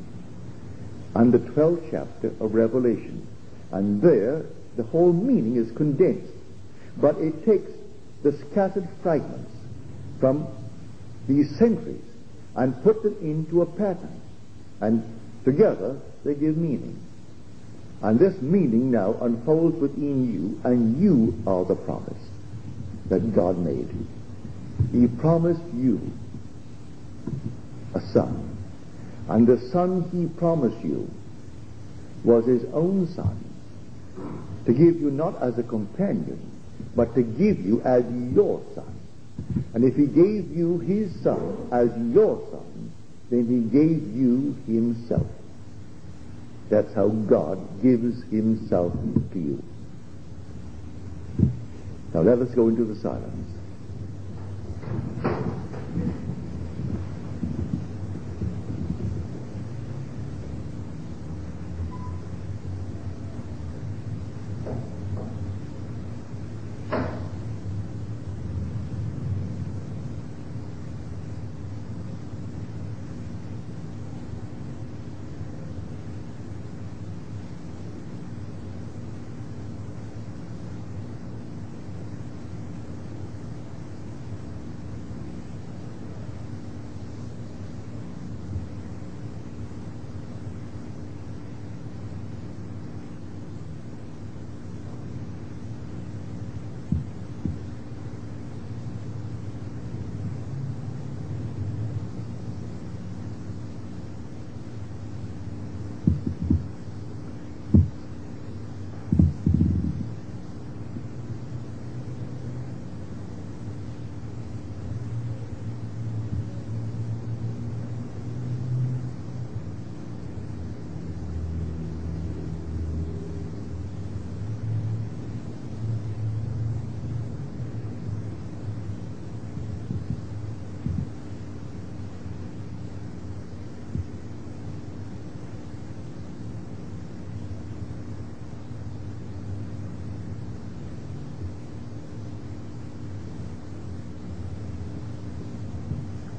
and 1.18 1.34
the 1.34 1.40
12th 1.40 1.90
chapter 1.90 2.28
of 2.40 2.54
Revelation. 2.54 3.28
And 3.72 4.00
there, 4.04 4.46
the 4.76 4.84
whole 4.84 5.12
meaning 5.12 5.56
is 5.56 5.72
condensed. 5.76 6.32
But 6.96 7.18
it 7.18 7.44
takes 7.44 7.72
the 8.22 8.34
scattered 8.52 8.88
fragments 9.02 9.52
from 10.20 10.48
these 11.28 11.50
centuries 11.58 12.04
and 12.56 12.84
put 12.84 13.02
them 13.02 13.18
into 13.20 13.64
a 13.64 13.66
pattern. 13.66 14.22
And 14.80 15.04
together, 15.44 16.00
they 16.24 16.36
give 16.36 16.56
meaning. 16.56 17.04
And 18.04 18.20
this 18.20 18.40
meaning 18.40 18.92
now 18.92 19.16
unfolds 19.20 19.78
within 19.78 20.32
you, 20.32 20.62
and 20.64 21.02
you 21.02 21.42
are 21.48 21.66
the 21.66 21.76
promise 21.76 22.14
that 23.10 23.34
God 23.34 23.58
made. 23.58 23.90
He 24.92 25.08
promised 25.08 25.64
you 25.74 26.00
a 27.96 28.02
son. 28.02 28.57
And 29.30 29.46
the 29.46 29.60
son 29.72 30.10
he 30.12 30.28
promised 30.40 30.84
you 30.84 31.10
was 32.24 32.46
his 32.46 32.64
own 32.74 33.08
son 33.14 33.44
to 34.66 34.74
give 34.74 35.00
you 35.00 35.12
not 35.12 35.42
as 35.42 35.58
a 35.58 35.64
companion, 35.64 36.40
but 36.96 37.14
to 37.16 37.24
give 37.24 37.60
you 37.60 37.82
as 37.82 38.04
your 38.34 38.62
son. 38.76 39.00
And 39.74 39.84
if 39.84 39.96
he 39.96 40.08
gave 40.08 40.56
you 40.56 40.80
his 40.80 41.14
son 41.22 41.70
as 41.72 41.90
your 42.14 42.42
son, 42.52 42.92
then 43.30 43.48
he 43.48 43.62
gave 43.70 44.16
you 44.16 44.56
himself. 44.66 45.28
That's 46.70 46.94
how 46.94 47.08
God 47.08 47.82
gives 47.82 48.24
himself 48.24 48.94
to 49.34 49.40
you. 49.40 49.64
Now 52.14 52.22
let 52.22 52.40
us 52.40 52.54
go 52.56 52.68
into 52.68 52.84
the 52.84 52.96
silence. 52.96 53.48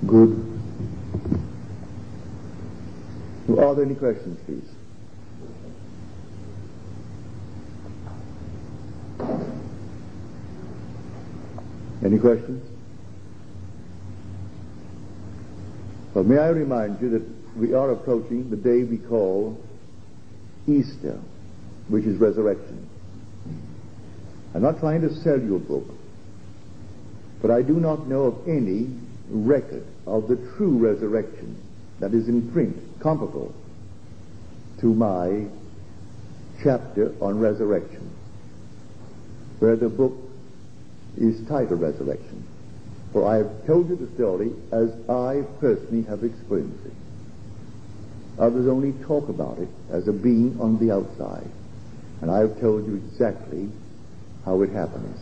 Good. 0.08 0.42
Are 3.58 3.74
there 3.74 3.84
any 3.84 3.94
questions, 3.94 4.38
please? 4.46 4.64
Any 12.02 12.18
questions? 12.18 12.64
Well, 16.14 16.24
may 16.24 16.38
I 16.38 16.48
remind 16.48 17.02
you 17.02 17.10
that 17.10 17.58
we 17.58 17.74
are 17.74 17.90
approaching 17.90 18.48
the 18.48 18.56
day 18.56 18.84
we 18.84 18.96
call 18.96 19.62
Easter, 20.66 21.20
which 21.88 22.04
is 22.04 22.16
resurrection. 22.18 22.88
I'm 24.54 24.62
not 24.62 24.80
trying 24.80 25.02
to 25.02 25.14
sell 25.16 25.38
you 25.38 25.56
a 25.56 25.58
book, 25.58 25.84
but 27.42 27.50
I 27.50 27.60
do 27.60 27.74
not 27.74 28.08
know 28.08 28.22
of 28.22 28.48
any 28.48 28.88
record 29.30 29.84
of 30.06 30.28
the 30.28 30.36
true 30.56 30.78
resurrection 30.78 31.60
that 32.00 32.14
is 32.14 32.28
in 32.28 32.50
print 32.52 32.76
comparable 33.00 33.54
to 34.80 34.94
my 34.94 35.46
chapter 36.62 37.14
on 37.20 37.38
resurrection, 37.38 38.10
where 39.58 39.76
the 39.76 39.88
book 39.88 40.14
is 41.16 41.46
titled 41.48 41.80
Resurrection. 41.80 42.46
For 43.12 43.26
I 43.26 43.38
have 43.38 43.66
told 43.66 43.88
you 43.88 43.96
the 43.96 44.14
story 44.14 44.52
as 44.70 44.90
I 45.08 45.44
personally 45.60 46.02
have 46.04 46.24
experienced 46.24 46.86
it. 46.86 46.92
Others 48.38 48.68
only 48.68 48.92
talk 49.04 49.28
about 49.28 49.58
it 49.58 49.68
as 49.90 50.06
a 50.06 50.12
being 50.12 50.60
on 50.60 50.78
the 50.78 50.92
outside. 50.92 51.48
And 52.20 52.30
I 52.30 52.38
have 52.38 52.60
told 52.60 52.86
you 52.86 52.96
exactly 52.96 53.70
how 54.44 54.62
it 54.62 54.70
happens. 54.70 55.18